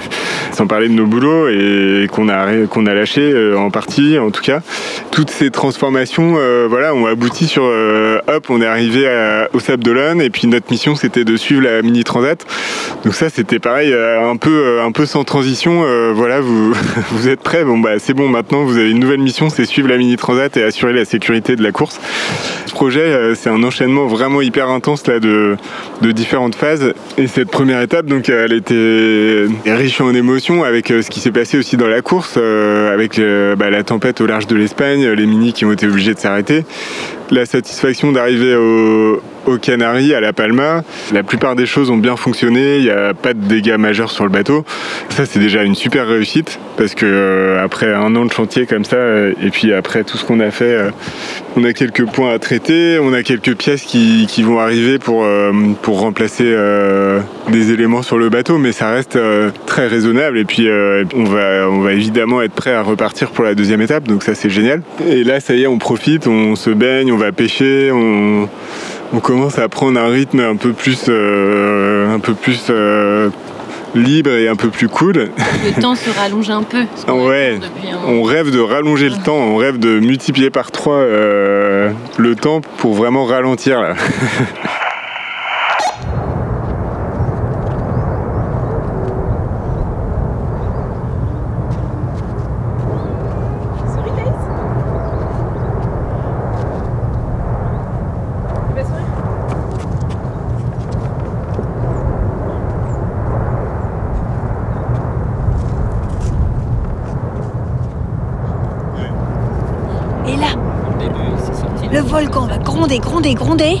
sans 0.52 0.66
parler 0.66 0.88
de 0.88 0.94
nos 0.94 1.04
boulots 1.04 1.48
et 1.48 2.06
qu'on 2.10 2.30
a, 2.30 2.36
a 2.36 2.94
lâché 2.94 3.34
en 3.54 3.70
partie 3.70 4.18
en 4.18 4.30
tout 4.30 4.40
cas. 4.42 4.60
Toutes 5.10 5.30
ces 5.30 5.50
transformations 5.50 6.36
voilà, 6.68 6.94
ont 6.94 7.06
abouti 7.06 7.46
sur 7.46 7.64
hop, 7.64 8.46
on 8.48 8.60
est 8.62 8.66
arrivé 8.66 9.06
à- 9.08 9.48
au 9.52 9.58
Sable 9.60 9.82
d'Olonne 9.82 10.20
et 10.20 10.30
puis 10.30 10.46
notre 10.46 10.70
mission 10.70 10.94
c'était 10.96 11.24
de 11.24 11.36
suivre 11.36 11.62
la 11.62 11.82
Mini 11.82 12.02
Transat. 12.04 12.44
Donc 13.04 13.14
ça 13.14 13.30
c'était 13.30 13.58
pareil, 13.58 13.92
un 13.94 14.36
peu, 14.36 14.80
un 14.84 14.92
peu 14.92 15.06
sans 15.06 15.24
transition. 15.24 15.84
voilà, 16.14 16.40
vous, 16.40 16.72
vous 17.12 17.28
êtes 17.28 17.40
prêts? 17.40 17.64
Bon 17.64 17.78
bah 17.78 17.98
c'est 17.98 18.14
bon 18.14 18.28
maintenant, 18.28 18.64
vous 18.64 18.78
avez 18.78 18.90
une 18.90 19.00
nouvelle 19.00 19.20
mission, 19.20 19.33
c'est 19.48 19.64
suivre 19.64 19.88
la 19.88 19.96
Mini 19.96 20.16
Transat 20.16 20.56
et 20.56 20.62
assurer 20.62 20.92
la 20.92 21.04
sécurité 21.04 21.56
de 21.56 21.62
la 21.62 21.72
course. 21.72 22.00
Ce 22.66 22.72
projet, 22.72 23.00
euh, 23.00 23.34
c'est 23.34 23.50
un 23.50 23.62
enchaînement 23.62 24.06
vraiment 24.06 24.40
hyper 24.40 24.68
intense 24.68 25.02
de, 25.02 25.56
différentes 26.02 26.54
phases. 26.54 26.92
Et 27.18 27.26
cette 27.26 27.50
première 27.50 27.80
étape, 27.80 28.06
donc, 28.06 28.28
elle 28.28 28.52
était 28.52 29.46
riche 29.66 30.00
en 30.00 30.14
émotions 30.14 30.62
avec 30.62 30.90
euh, 30.90 31.02
ce 31.02 31.10
qui 31.10 31.20
s'est 31.20 31.32
passé 31.32 31.58
aussi 31.58 31.76
dans 31.76 31.88
la 31.88 32.00
course, 32.00 32.34
euh, 32.36 32.92
avec 32.92 33.20
bah, 33.58 33.70
la 33.70 33.82
tempête 33.82 34.20
au 34.20 34.26
large 34.26 34.46
de 34.46 34.56
l'Espagne, 34.56 35.06
les 35.06 35.26
minis 35.26 35.52
qui 35.52 35.64
ont 35.64 35.72
été 35.72 35.86
obligés 35.86 36.14
de 36.14 36.20
s'arrêter, 36.20 36.64
la 37.30 37.46
satisfaction 37.46 38.12
d'arriver 38.12 38.54
au, 38.54 39.20
aux 39.46 39.58
Canaries, 39.58 40.14
à 40.14 40.20
La 40.20 40.32
Palma. 40.32 40.82
La 41.12 41.22
plupart 41.22 41.56
des 41.56 41.66
choses 41.66 41.90
ont 41.90 41.96
bien 41.96 42.16
fonctionné, 42.16 42.78
il 42.78 42.84
n'y 42.84 42.90
a 42.90 43.14
pas 43.14 43.34
de 43.34 43.40
dégâts 43.40 43.76
majeurs 43.76 44.10
sur 44.10 44.24
le 44.24 44.30
bateau. 44.30 44.64
Ça, 45.10 45.26
c'est 45.26 45.38
déjà 45.38 45.62
une 45.62 45.74
super 45.74 46.06
réussite 46.06 46.58
parce 46.76 46.94
que 46.94 47.06
euh, 47.06 47.64
après 47.64 47.92
un 47.92 48.14
an 48.16 48.24
de 48.24 48.32
chantier 48.32 48.66
comme 48.66 48.84
ça, 48.84 48.96
euh, 48.96 49.32
et 49.42 49.50
puis 49.50 49.72
après 49.72 50.04
tout 50.04 50.16
ce 50.16 50.24
qu'on 50.24 50.40
a 50.40 50.50
fait, 50.50 50.64
euh, 50.64 50.90
on 51.56 51.64
a 51.64 51.72
quelques 51.72 52.04
points 52.06 52.32
à 52.32 52.38
traiter, 52.38 52.98
on 53.00 53.12
a 53.12 53.22
quelques 53.22 53.54
pièces 53.54 53.82
qui, 53.82 54.26
vont 54.42 54.58
arriver 54.58 54.98
pour, 54.98 55.24
pour 55.80 56.00
remplacer 56.00 56.54
des 57.48 57.72
éléments 57.72 58.02
sur 58.02 58.18
le 58.18 58.28
bateau, 58.28 58.58
mais 58.58 58.72
ça 58.72 58.90
reste 58.90 59.18
très 59.64 59.86
raisonnable. 59.86 60.36
Et 60.38 60.44
puis 60.44 60.68
on, 61.14 61.24
va, 61.24 61.68
on 61.70 61.80
va 61.80 61.92
évidemment 61.92 62.42
être 62.42 62.52
prêt 62.52 62.72
à 62.72 62.82
repartir 62.82 63.30
pour 63.30 63.44
la 63.44 63.54
deuxième 63.54 63.80
étape, 63.80 64.08
donc 64.08 64.24
ça 64.24 64.34
c'est 64.34 64.50
génial. 64.50 64.82
Et 65.08 65.22
là, 65.22 65.38
ça 65.38 65.54
y 65.54 65.62
est, 65.62 65.66
on 65.66 65.78
profite, 65.78 66.26
on 66.26 66.56
se 66.56 66.70
baigne, 66.70 67.12
on 67.12 67.16
va 67.16 67.30
pêcher, 67.30 67.90
on, 67.92 68.48
on 69.12 69.20
commence 69.20 69.58
à 69.58 69.68
prendre 69.68 69.98
un 70.00 70.08
rythme 70.08 70.40
un 70.40 70.56
peu 70.56 70.72
plus, 70.72 71.04
euh, 71.08 72.12
un 72.14 72.18
peu 72.18 72.34
plus 72.34 72.66
euh, 72.70 73.30
libre 73.94 74.30
et 74.30 74.48
un 74.48 74.56
peu 74.56 74.68
plus 74.68 74.88
cool. 74.88 75.30
Le 75.64 75.80
temps 75.80 75.94
se 75.94 76.10
rallonge 76.10 76.50
un 76.50 76.62
peu. 76.62 76.84
qu'on 77.06 77.26
Ouais, 77.28 77.58
un- 77.58 78.08
on 78.08 78.22
rêve 78.22 78.50
de 78.50 78.58
rallonger 78.60 79.08
le 79.08 79.16
temps, 79.16 79.36
on 79.36 79.56
rêve 79.56 79.78
de 79.78 80.00
multiplier 80.00 80.50
par 80.50 80.70
3 80.72 80.98
le 81.04 82.34
temps 82.40 82.60
pour 82.78 82.94
vraiment 82.94 83.24
ralentir 83.24 83.80
là. 83.80 83.94
Et 110.26 110.36
là, 110.36 110.46
Au 110.88 110.98
début, 110.98 111.14
c'est 111.38 111.54
sorti. 111.54 111.88
le 111.92 112.00
volcan 112.00 112.46
va 112.46 112.58
gronder, 112.58 112.98
gronder, 112.98 113.34
gronder. 113.34 113.78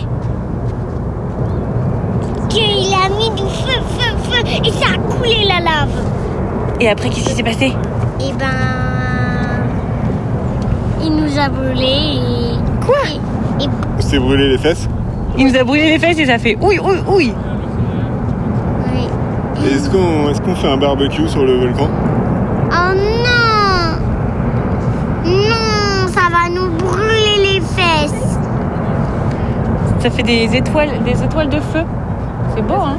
Qu'il 2.48 2.92
a 2.94 3.08
mis 3.16 3.30
du 3.30 3.42
feu, 3.42 3.80
feu, 3.98 4.16
feu, 4.30 4.44
et 4.64 4.70
ça 4.72 4.94
a 4.94 4.98
coulé 4.98 5.44
la 5.48 5.60
lave. 5.60 6.04
Et 6.80 6.88
après, 6.88 7.08
qu'est-ce 7.08 7.28
qui 7.30 7.34
s'est 7.34 7.42
passé 7.42 7.72
Et 8.20 8.32
ben. 8.38 8.46
Il 11.04 11.14
nous 11.16 11.38
a 11.38 11.48
brûlé 11.48 11.84
et. 11.84 12.84
Quoi 12.84 12.96
et, 13.60 13.64
et 13.64 13.68
C'est 14.00 14.18
brûlé 14.18 14.48
les 14.48 14.58
fesses 14.58 14.88
Il 15.36 15.46
nous 15.48 15.56
a 15.56 15.64
brûlé 15.64 15.90
les 15.90 15.98
fesses 15.98 16.18
et 16.18 16.26
ça 16.26 16.38
fait 16.38 16.56
ouille, 16.60 16.78
ouille, 16.78 17.02
ouille. 17.06 17.34
oui. 18.92 19.08
Est-ce 19.70 19.88
qu'on 19.90 20.30
est 20.30 20.40
qu'on 20.42 20.54
fait 20.54 20.68
un 20.68 20.76
barbecue 20.76 21.28
sur 21.28 21.44
le 21.44 21.54
volcan? 21.54 21.88
Oh 22.70 22.94
non 22.94 23.98
Non, 25.26 26.08
ça 26.08 26.28
va 26.30 26.48
nous 26.50 26.70
brûler 26.70 27.52
les 27.54 27.60
fesses. 27.60 28.38
Ça 30.00 30.10
fait 30.10 30.22
des 30.22 30.48
étoiles, 30.56 31.02
des 31.04 31.22
étoiles 31.22 31.48
de 31.48 31.60
feu. 31.60 31.82
C'est 32.54 32.62
beau, 32.62 32.74
hein? 32.74 32.96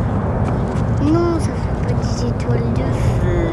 Non, 1.04 1.40
ça 1.40 1.50
fait 1.50 1.94
pas 1.94 2.02
des 2.02 2.28
étoiles 2.28 2.74
de 2.76 2.82
feu. 3.22 3.48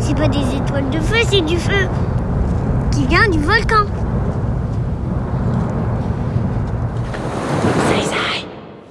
C'est 0.00 0.16
pas 0.16 0.28
des 0.28 0.56
étoiles 0.56 0.90
de 0.90 0.98
feu, 1.00 1.16
c'est 1.28 1.44
du 1.44 1.56
feu 1.58 1.88
qui 2.98 3.06
vient 3.06 3.28
du 3.28 3.38
volcan. 3.38 3.84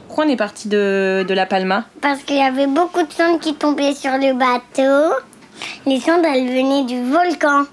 Pourquoi 0.07 0.25
on 0.25 0.29
est 0.29 0.37
parti 0.37 0.69
de, 0.69 1.25
de 1.27 1.33
La 1.33 1.45
Palma 1.45 1.85
Parce 2.01 2.23
qu'il 2.23 2.37
y 2.37 2.41
avait 2.41 2.67
beaucoup 2.67 3.03
de 3.03 3.11
cendres 3.11 3.39
qui 3.39 3.53
tombaient 3.53 3.93
sur 3.93 4.11
le 4.11 4.33
bateau. 4.33 5.13
Les 5.85 5.99
cendres, 5.99 6.25
elles 6.25 6.47
venaient 6.47 6.85
du 6.85 7.03
volcan. 7.11 7.65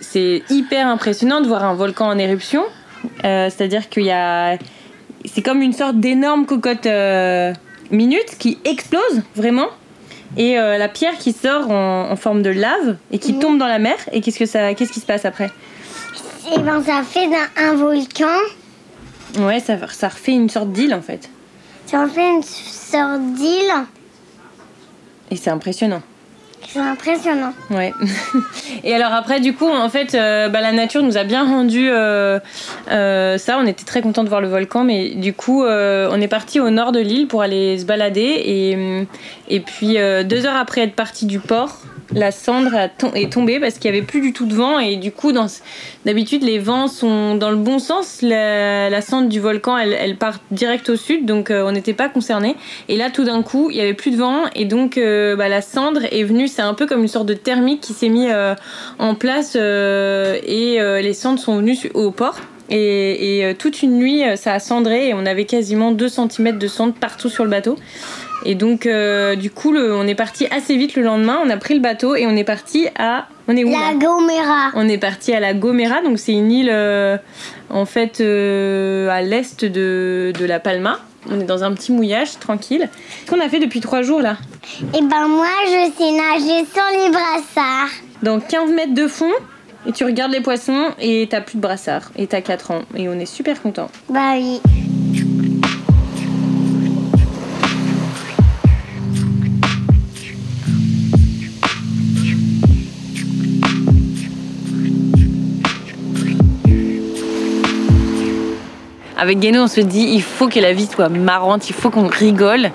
C'est 0.00 0.42
hyper 0.48 0.86
impressionnant 0.86 1.42
de 1.42 1.46
voir 1.46 1.62
un 1.62 1.74
volcan 1.74 2.06
en 2.06 2.18
éruption. 2.18 2.62
Euh, 3.24 3.50
C'est-à-dire 3.50 3.88
qu'il 3.90 4.04
y 4.04 4.10
a. 4.10 4.56
C'est 5.26 5.42
comme 5.42 5.60
une 5.60 5.74
sorte 5.74 5.96
d'énorme 5.96 6.46
cocotte 6.46 6.86
euh, 6.86 7.52
minute 7.90 8.38
qui 8.38 8.58
explose 8.64 9.22
vraiment. 9.36 9.68
Et 10.38 10.58
euh, 10.58 10.78
la 10.78 10.88
pierre 10.88 11.18
qui 11.18 11.32
sort 11.32 11.70
en, 11.70 12.10
en 12.10 12.16
forme 12.16 12.42
de 12.42 12.50
lave 12.50 12.96
et 13.12 13.18
qui 13.18 13.38
tombe 13.38 13.58
dans 13.58 13.66
la 13.66 13.78
mer. 13.78 13.96
Et 14.12 14.22
qu'est-ce, 14.22 14.38
que 14.38 14.46
ça, 14.46 14.72
qu'est-ce 14.74 14.92
qui 14.92 15.00
se 15.00 15.06
passe 15.06 15.26
après? 15.26 15.50
Et 16.50 16.58
ben, 16.58 16.82
ça 16.82 17.02
fait 17.02 17.28
un 17.56 17.74
volcan. 17.74 18.26
Ouais, 19.38 19.60
ça, 19.60 19.76
ça 19.88 20.08
refait 20.08 20.32
une 20.32 20.48
sorte 20.48 20.72
d'île 20.72 20.94
en 20.94 21.02
fait. 21.02 21.30
Ça 21.86 22.00
en 22.00 22.08
fait 22.08 22.28
une 22.28 22.42
sorte 22.42 23.22
d'île. 23.34 23.72
Et 25.30 25.36
c'est 25.36 25.50
impressionnant. 25.50 26.02
C'est 26.68 26.78
impressionnant. 26.78 27.52
Ouais. 27.70 27.92
Et 28.84 28.94
alors 28.94 29.12
après, 29.12 29.40
du 29.40 29.54
coup, 29.54 29.68
en 29.68 29.88
fait, 29.88 30.14
euh, 30.14 30.48
bah, 30.48 30.60
la 30.60 30.72
nature 30.72 31.02
nous 31.02 31.18
a 31.18 31.24
bien 31.24 31.44
rendu 31.44 31.88
euh, 31.90 32.38
euh, 32.90 33.36
ça. 33.36 33.58
On 33.60 33.66
était 33.66 33.84
très 33.84 34.00
contents 34.00 34.24
de 34.24 34.28
voir 34.28 34.40
le 34.40 34.48
volcan, 34.48 34.84
mais 34.84 35.10
du 35.10 35.34
coup, 35.34 35.64
on 35.64 36.20
est 36.20 36.28
parti 36.28 36.60
au 36.60 36.70
nord 36.70 36.92
de 36.92 37.00
l'île 37.00 37.28
pour 37.28 37.42
aller 37.42 37.78
se 37.78 37.84
balader. 37.84 38.20
Et, 38.20 39.06
et 39.48 39.60
puis, 39.60 39.96
deux 40.24 40.46
heures 40.46 40.56
après 40.56 40.82
être 40.82 40.94
parti 40.94 41.26
du 41.26 41.40
port, 41.40 41.78
la 42.14 42.30
cendre 42.30 42.74
est 43.14 43.32
tombée 43.32 43.60
parce 43.60 43.74
qu'il 43.74 43.90
y 43.90 43.96
avait 43.96 44.06
plus 44.06 44.20
du 44.20 44.32
tout 44.32 44.46
de 44.46 44.54
vent. 44.54 44.78
Et 44.78 44.96
du 44.96 45.12
coup, 45.12 45.32
d'habitude, 46.04 46.42
les 46.42 46.58
vents 46.58 46.88
sont 46.88 47.36
dans 47.36 47.50
le 47.50 47.56
bon 47.56 47.78
sens. 47.78 48.20
La, 48.22 49.00
cendre 49.02 49.28
du 49.28 49.40
volcan, 49.40 49.76
elle, 49.78 50.16
part 50.16 50.38
direct 50.50 50.88
au 50.88 50.96
sud, 50.96 51.26
donc 51.26 51.50
euh, 51.50 51.64
on 51.66 51.72
n'était 51.72 51.94
pas 51.94 52.08
concernés. 52.08 52.56
Et 52.88 52.96
là, 52.96 53.10
tout 53.10 53.24
d'un 53.24 53.42
coup, 53.42 53.70
il 53.70 53.76
y 53.76 53.80
avait 53.80 53.94
plus 53.94 54.10
de 54.10 54.16
vent 54.16 54.44
et 54.54 54.64
donc 54.64 54.98
euh, 54.98 55.36
bah, 55.36 55.48
la 55.48 55.62
cendre 55.62 56.00
est 56.10 56.24
venue. 56.24 56.48
C'est 56.48 56.62
un 56.62 56.74
peu 56.74 56.86
comme 56.86 57.00
une 57.00 57.08
sorte 57.08 57.26
de 57.26 57.34
thermique 57.34 57.80
qui 57.80 57.92
s'est 57.92 58.08
mis 58.08 58.30
euh, 58.30 58.54
en 58.98 59.14
place 59.14 59.54
euh, 59.56 60.38
et 60.44 60.78
les 61.02 61.14
cendres 61.14 61.38
sont 61.38 61.56
venues 61.56 61.78
au 61.94 62.10
port. 62.10 62.38
Et, 62.70 63.38
et, 63.38 63.44
euh, 63.44 63.54
toute 63.58 63.82
une 63.82 63.98
nuit, 63.98 64.24
euh, 64.24 64.36
ça 64.36 64.54
a 64.54 64.58
cendré 64.60 65.08
et 65.08 65.14
on 65.14 65.26
avait 65.26 65.44
quasiment 65.44 65.90
2 65.92 66.08
cm 66.08 66.58
de 66.58 66.66
cendre 66.68 66.94
partout 66.94 67.28
sur 67.28 67.44
le 67.44 67.50
bateau. 67.50 67.76
Et 68.44 68.54
donc, 68.56 68.86
euh, 68.86 69.36
du 69.36 69.50
coup, 69.50 69.72
le- 69.72 69.94
on 69.94 70.06
est 70.06 70.14
parti 70.16 70.46
assez 70.50 70.76
vite 70.76 70.96
le 70.96 71.02
lendemain. 71.02 71.38
On 71.44 71.50
a 71.50 71.56
pris 71.56 71.74
le 71.74 71.80
bateau 71.80 72.16
et 72.16 72.26
on 72.26 72.34
est 72.36 72.44
parti 72.44 72.88
à. 72.98 73.26
On 73.46 73.56
est 73.56 73.62
où 73.64 73.70
La 73.70 73.78
là 73.78 73.94
Gomera. 73.94 74.70
on 74.74 74.88
est 74.88 74.98
parti 74.98 75.32
à 75.32 75.38
la 75.40 75.54
Gomera, 75.54 76.00
donc 76.02 76.18
c'est 76.18 76.32
une 76.32 76.50
île 76.50 76.70
euh, 76.72 77.16
en 77.70 77.84
fait 77.84 78.20
euh, 78.20 79.08
à 79.10 79.20
l'est 79.22 79.64
de, 79.64 80.32
de 80.38 80.44
la 80.44 80.58
Palma. 80.60 80.98
On 81.30 81.38
est 81.40 81.44
dans 81.44 81.62
un 81.62 81.72
petit 81.72 81.92
mouillage 81.92 82.38
tranquille. 82.40 82.88
Qu'est-ce 82.90 83.30
qu'on 83.30 83.40
a 83.44 83.48
fait 83.48 83.60
depuis 83.60 83.78
trois 83.80 84.02
jours 84.02 84.20
là? 84.20 84.36
Et 84.92 85.02
ben, 85.02 85.28
moi, 85.28 85.46
je 85.66 85.90
sais 85.96 86.10
nager 86.10 86.66
sans 86.74 86.90
les 87.04 87.10
brassards. 87.10 87.90
Dans 88.24 88.40
15 88.40 88.72
mètres 88.72 88.94
de 88.94 89.06
fond, 89.06 89.30
et 89.86 89.92
tu 89.92 90.04
regardes 90.04 90.32
les 90.32 90.40
poissons 90.40 90.90
et 91.00 91.26
t'as 91.30 91.40
plus 91.40 91.56
de 91.56 91.60
brassard. 91.60 92.10
Et 92.16 92.26
t'as 92.26 92.40
4 92.40 92.70
ans. 92.70 92.82
Et 92.96 93.08
on 93.08 93.14
est 93.14 93.26
super 93.26 93.60
contents. 93.60 93.90
Bah 94.08 94.34
oui. 94.34 94.60
Avec 109.18 109.38
Guéno, 109.38 109.62
on 109.62 109.68
se 109.68 109.80
dit 109.80 110.10
il 110.14 110.22
faut 110.22 110.48
que 110.48 110.58
la 110.58 110.72
vie 110.72 110.86
soit 110.86 111.08
marrante, 111.08 111.70
il 111.70 111.74
faut 111.74 111.90
qu'on 111.90 112.08
rigole. 112.08 112.72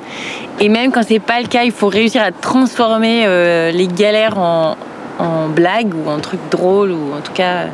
Et 0.61 0.69
même 0.69 0.93
quand 0.93 1.03
c'est 1.05 1.19
pas 1.19 1.41
le 1.41 1.47
cas, 1.47 1.63
il 1.63 1.73
faut 1.73 1.89
réussir 1.89 2.21
à 2.23 2.31
transformer 2.31 3.25
euh, 3.25 3.71
les 3.71 3.87
galères 3.87 4.37
en, 4.37 4.77
en 5.19 5.47
blagues 5.47 5.93
ou 5.93 6.09
en 6.09 6.19
trucs 6.19 6.49
drôles 6.49 6.91
ou 6.91 7.13
en 7.13 7.21
tout 7.21 7.33
cas. 7.33 7.65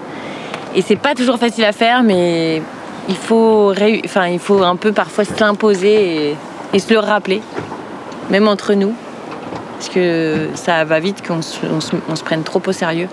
Et 0.76 0.82
c'est 0.82 0.96
pas 0.96 1.16
toujours 1.16 1.38
facile 1.38 1.66
à 1.66 1.72
faire, 1.72 2.04
mais 2.04 2.62
il 3.10 3.16
faut, 3.16 3.74
enfin, 4.06 4.28
il 4.28 4.40
faut 4.40 4.64
un 4.64 4.76
peu 4.76 4.92
parfois 4.92 5.26
s'imposer 5.26 6.30
et, 6.30 6.38
et 6.74 6.80
se 6.80 6.94
le 6.94 7.00
rappeler, 7.00 7.42
même 8.30 8.48
entre 8.48 8.74
nous. 8.74 8.94
Parce 9.78 9.90
que 9.90 10.50
ça 10.56 10.86
va 10.86 11.00
vite 11.00 11.28
qu'on 11.28 11.42
se, 11.42 12.24
prenne 12.24 12.44
trop 12.44 12.62
au 12.66 12.72
sérieux. 12.72 13.10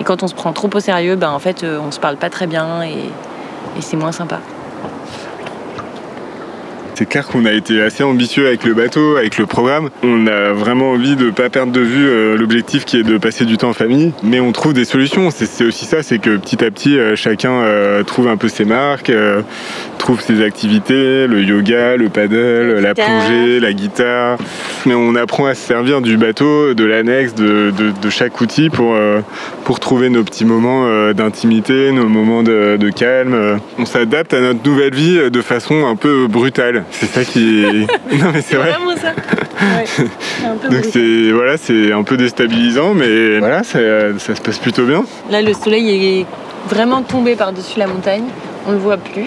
Et 0.00 0.04
quand 0.04 0.22
on 0.22 0.28
se 0.28 0.34
prend 0.34 0.52
trop 0.52 0.68
au 0.72 0.80
sérieux, 0.80 1.16
ben 1.16 1.30
en 1.30 1.38
fait, 1.38 1.64
euh, 1.64 1.78
on 1.80 1.90
se 1.90 1.98
parle 1.98 2.16
pas 2.16 2.28
très 2.28 2.46
bien 2.46 2.82
et 2.82 3.10
c'est 3.80 3.96
moins 3.96 4.12
sympa. 4.12 4.40
C'est 6.98 7.04
clair 7.04 7.26
qu'on 7.26 7.44
a 7.44 7.52
été 7.52 7.82
assez 7.82 8.02
ambitieux 8.02 8.46
avec 8.46 8.64
le 8.64 8.72
bateau, 8.72 9.16
avec 9.16 9.36
le 9.36 9.44
programme. 9.44 9.90
On 10.02 10.26
a 10.26 10.54
vraiment 10.54 10.92
envie 10.92 11.14
de 11.14 11.28
pas 11.28 11.50
perdre 11.50 11.70
de 11.70 11.82
vue 11.82 12.08
euh, 12.08 12.38
l'objectif 12.38 12.86
qui 12.86 12.96
est 12.96 13.02
de 13.02 13.18
passer 13.18 13.44
du 13.44 13.58
temps 13.58 13.68
en 13.68 13.74
famille, 13.74 14.12
mais 14.22 14.40
on 14.40 14.50
trouve 14.50 14.72
des 14.72 14.86
solutions. 14.86 15.30
C'est 15.30 15.44
c'est 15.44 15.66
aussi 15.66 15.84
ça, 15.84 16.02
c'est 16.02 16.18
que 16.18 16.38
petit 16.38 16.64
à 16.64 16.70
petit, 16.70 16.98
euh, 16.98 17.14
chacun 17.14 17.52
euh, 17.52 18.02
trouve 18.02 18.28
un 18.28 18.38
peu 18.38 18.48
ses 18.48 18.64
marques, 18.64 19.12
euh, 20.08 20.14
trouve 20.14 20.20
ses 20.20 20.42
activités, 20.44 21.26
le 21.26 21.42
yoga, 21.42 21.96
le 21.96 22.08
paddle, 22.08 22.78
la 22.80 22.94
plongée, 22.94 23.58
la 23.60 23.72
guitare. 23.72 24.38
Mais 24.86 24.94
on 24.94 25.14
apprend 25.16 25.46
à 25.46 25.54
se 25.54 25.60
servir 25.66 26.00
du 26.00 26.16
bateau, 26.16 26.74
de 26.74 26.84
l'annexe, 26.84 27.34
de, 27.34 27.72
de- 27.76 27.90
de 28.00 28.10
chaque 28.10 28.40
outil 28.40 28.70
pour, 28.70 28.94
euh, 28.94 29.20
pour 29.64 29.80
trouver 29.80 30.08
nos 30.08 30.22
petits 30.22 30.44
moments 30.44 30.84
euh, 30.86 31.12
d'intimité, 31.12 31.90
nos 31.90 32.06
moments 32.08 32.42
de, 32.44 32.76
de 32.78 32.90
calme. 32.90 33.34
Euh, 33.34 33.56
On 33.78 33.84
s'adapte 33.84 34.32
à 34.32 34.40
notre 34.40 34.64
nouvelle 34.64 34.94
vie 34.94 35.30
de 35.30 35.40
façon 35.42 35.86
un 35.86 35.96
peu 35.96 36.26
brutale. 36.28 36.84
C'est 36.92 37.06
ça 37.06 37.24
qui 37.24 37.64
est... 37.64 37.72
non 38.22 38.30
mais 38.32 38.42
c'est 38.42 38.56
vrai. 38.56 38.70
vraiment 38.70 38.94
ça. 38.96 39.12
Ouais, 39.60 40.06
un 40.46 40.56
peu 40.56 40.68
Donc 40.68 40.84
c'est 40.84 41.32
voilà, 41.32 41.56
c'est 41.56 41.90
un 41.92 42.02
peu 42.04 42.16
déstabilisant, 42.16 42.94
mais 42.94 43.38
voilà, 43.40 43.64
ça, 43.64 43.78
ça 44.18 44.34
se 44.36 44.40
passe 44.40 44.58
plutôt 44.58 44.84
bien. 44.84 45.04
Là, 45.30 45.42
le 45.42 45.52
soleil 45.52 46.20
est 46.20 46.26
vraiment 46.68 47.02
tombé 47.02 47.34
par-dessus 47.34 47.78
la 47.78 47.86
montagne. 47.88 48.24
On 48.68 48.72
le 48.72 48.78
voit 48.78 48.96
plus. 48.98 49.24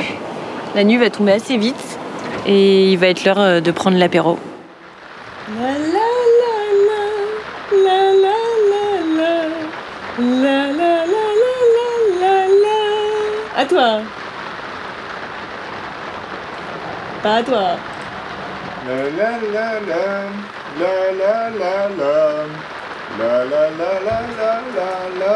La 0.75 0.83
nuit 0.83 0.97
va 0.97 1.09
tomber 1.09 1.33
assez 1.33 1.57
vite 1.57 1.97
et 2.45 2.91
il 2.91 2.97
va 2.97 3.07
être 3.07 3.25
l'heure 3.25 3.39
euh, 3.39 3.59
de 3.59 3.71
prendre 3.71 3.97
l'apéro. 3.97 4.37
La 5.59 5.71
la 5.71 6.09
la 6.41 6.55
la, 6.87 7.03
la 7.85 7.99
la 8.23 8.37
la 8.71 8.87
la, 9.17 9.33
la 10.19 10.57
la 10.71 10.93
la 11.05 11.25
la 11.43 11.55
la 11.75 11.89
la 12.21 12.35
la. 12.47 13.61
À 13.61 13.65
toi. 13.65 14.01
Pas 17.23 17.35
à 17.37 17.43
toi. 17.43 17.67
La 18.87 18.95
la 19.17 19.31
la 19.53 19.67
la, 19.89 20.03
la 20.79 20.93
la 21.19 21.35
la 21.49 21.73
la, 21.89 22.13
la 23.17 23.33
la 23.45 23.49
la 23.49 23.79
la 23.79 23.91
la 24.05 24.07
la 24.07 24.19
la. 24.37 24.49
La 24.49 24.57
la 24.75 24.89
la 25.19 25.33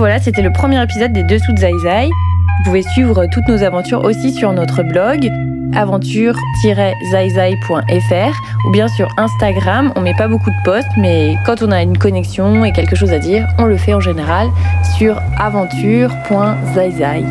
voilà, 0.00 0.18
c'était 0.18 0.40
le 0.40 0.50
premier 0.50 0.82
épisode 0.82 1.12
des 1.12 1.24
Dessous 1.24 1.52
de 1.52 1.58
Zai. 1.58 2.08
Vous 2.08 2.64
pouvez 2.64 2.80
suivre 2.80 3.26
toutes 3.30 3.46
nos 3.48 3.62
aventures 3.62 4.02
aussi 4.02 4.32
sur 4.32 4.50
notre 4.54 4.82
blog 4.82 5.30
aventure-zaizai.fr 5.76 8.66
ou 8.66 8.70
bien 8.70 8.88
sur 8.88 9.08
Instagram. 9.18 9.92
On 9.96 10.00
met 10.00 10.14
pas 10.14 10.26
beaucoup 10.26 10.48
de 10.48 10.56
posts, 10.64 10.88
mais 10.96 11.36
quand 11.44 11.60
on 11.60 11.70
a 11.70 11.82
une 11.82 11.98
connexion 11.98 12.64
et 12.64 12.72
quelque 12.72 12.96
chose 12.96 13.12
à 13.12 13.18
dire, 13.18 13.46
on 13.58 13.66
le 13.66 13.76
fait 13.76 13.92
en 13.92 14.00
général 14.00 14.48
sur 14.96 15.20
aventure.zaizai. 15.38 17.22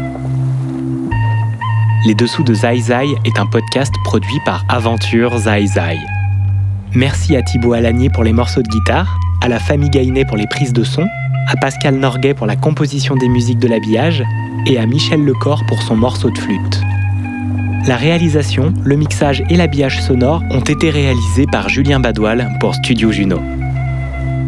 Les 2.06 2.14
Dessous 2.14 2.44
de 2.44 2.54
Zai 2.54 2.78
Zai 2.78 3.08
est 3.26 3.40
un 3.40 3.48
podcast 3.48 3.96
produit 4.04 4.40
par 4.46 4.64
Aventure 4.70 5.36
Zai 5.40 5.66
Zai. 5.66 5.98
Merci 6.94 7.36
à 7.36 7.42
Thibaut 7.42 7.74
Alagné 7.74 8.12
pour 8.12 8.24
les 8.24 8.34
morceaux 8.34 8.62
de 8.62 8.70
guitare, 8.70 9.20
à 9.42 9.48
la 9.48 9.58
famille 9.58 9.90
Gainet 9.90 10.26
pour 10.26 10.38
les 10.38 10.46
prises 10.46 10.74
de 10.74 10.84
son, 10.84 11.08
à 11.50 11.56
Pascal 11.56 11.96
Norguet 11.96 12.36
pour 12.36 12.46
la 12.46 12.56
composition 12.56 13.16
des 13.16 13.28
musiques 13.28 13.58
de 13.60 13.68
l'habillage 13.68 14.24
et 14.68 14.78
à 14.78 14.86
Michel 14.86 15.24
Lecor 15.26 15.64
pour 15.68 15.82
son 15.82 15.96
morceau 15.96 16.30
de 16.30 16.38
flûte. 16.38 16.82
La 17.88 17.96
réalisation, 17.96 18.72
le 18.84 18.96
mixage 18.96 19.44
et 19.50 19.56
l'habillage 19.56 20.02
sonore 20.02 20.44
ont 20.52 20.60
été 20.60 20.92
réalisés 20.92 21.48
par 21.52 21.68
Julien 21.68 22.00
Badoil 22.00 22.50
pour 22.60 22.76
Studio 22.76 23.12
Juno. 23.12 23.40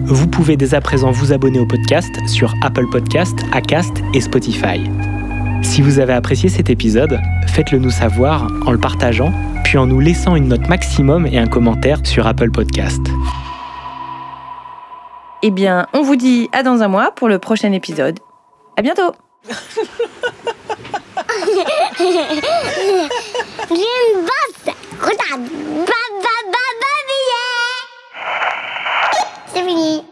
Vous 0.06 0.28
pouvez 0.28 0.58
dès 0.58 0.76
à 0.76 0.82
présent 0.82 1.12
vous 1.12 1.34
abonner 1.34 1.60
au 1.60 1.66
podcast 1.66 2.12
sur 2.28 2.54
Apple 2.62 2.86
Podcast, 2.92 3.36
Acast 3.52 4.04
et 4.14 4.22
Spotify. 4.22 4.82
Si 5.64 5.82
vous 5.82 6.00
avez 6.00 6.14
apprécié 6.14 6.50
cet 6.50 6.70
épisode, 6.70 7.20
faites-le 7.48 7.80
nous 7.80 7.92
savoir 7.92 8.48
en 8.66 8.72
le 8.72 8.78
partageant, 8.78 9.32
puis 9.64 9.78
en 9.78 9.88
nous 9.88 10.00
laissant 10.00 10.36
une 10.36 10.50
note 10.50 10.68
maximum 10.70 11.26
et 11.26 11.40
un 11.40 11.48
commentaire 11.48 12.00
sur 12.04 12.28
Apple 12.28 12.52
Podcast. 12.52 13.02
Eh 15.44 15.52
bien, 15.52 15.88
on 15.94 16.04
vous 16.04 16.16
dit 16.16 16.50
à 16.52 16.62
dans 16.64 16.84
un 16.84 16.88
mois 16.88 17.12
pour 17.12 17.28
le 17.28 17.40
prochain 17.40 17.72
épisode. 17.72 18.20
À 18.78 18.82
bientôt. 18.82 19.12
J'ai 23.70 23.86
une 24.14 24.22
boss 24.22 24.76
C'est 29.54 29.64
fini. 29.64 30.06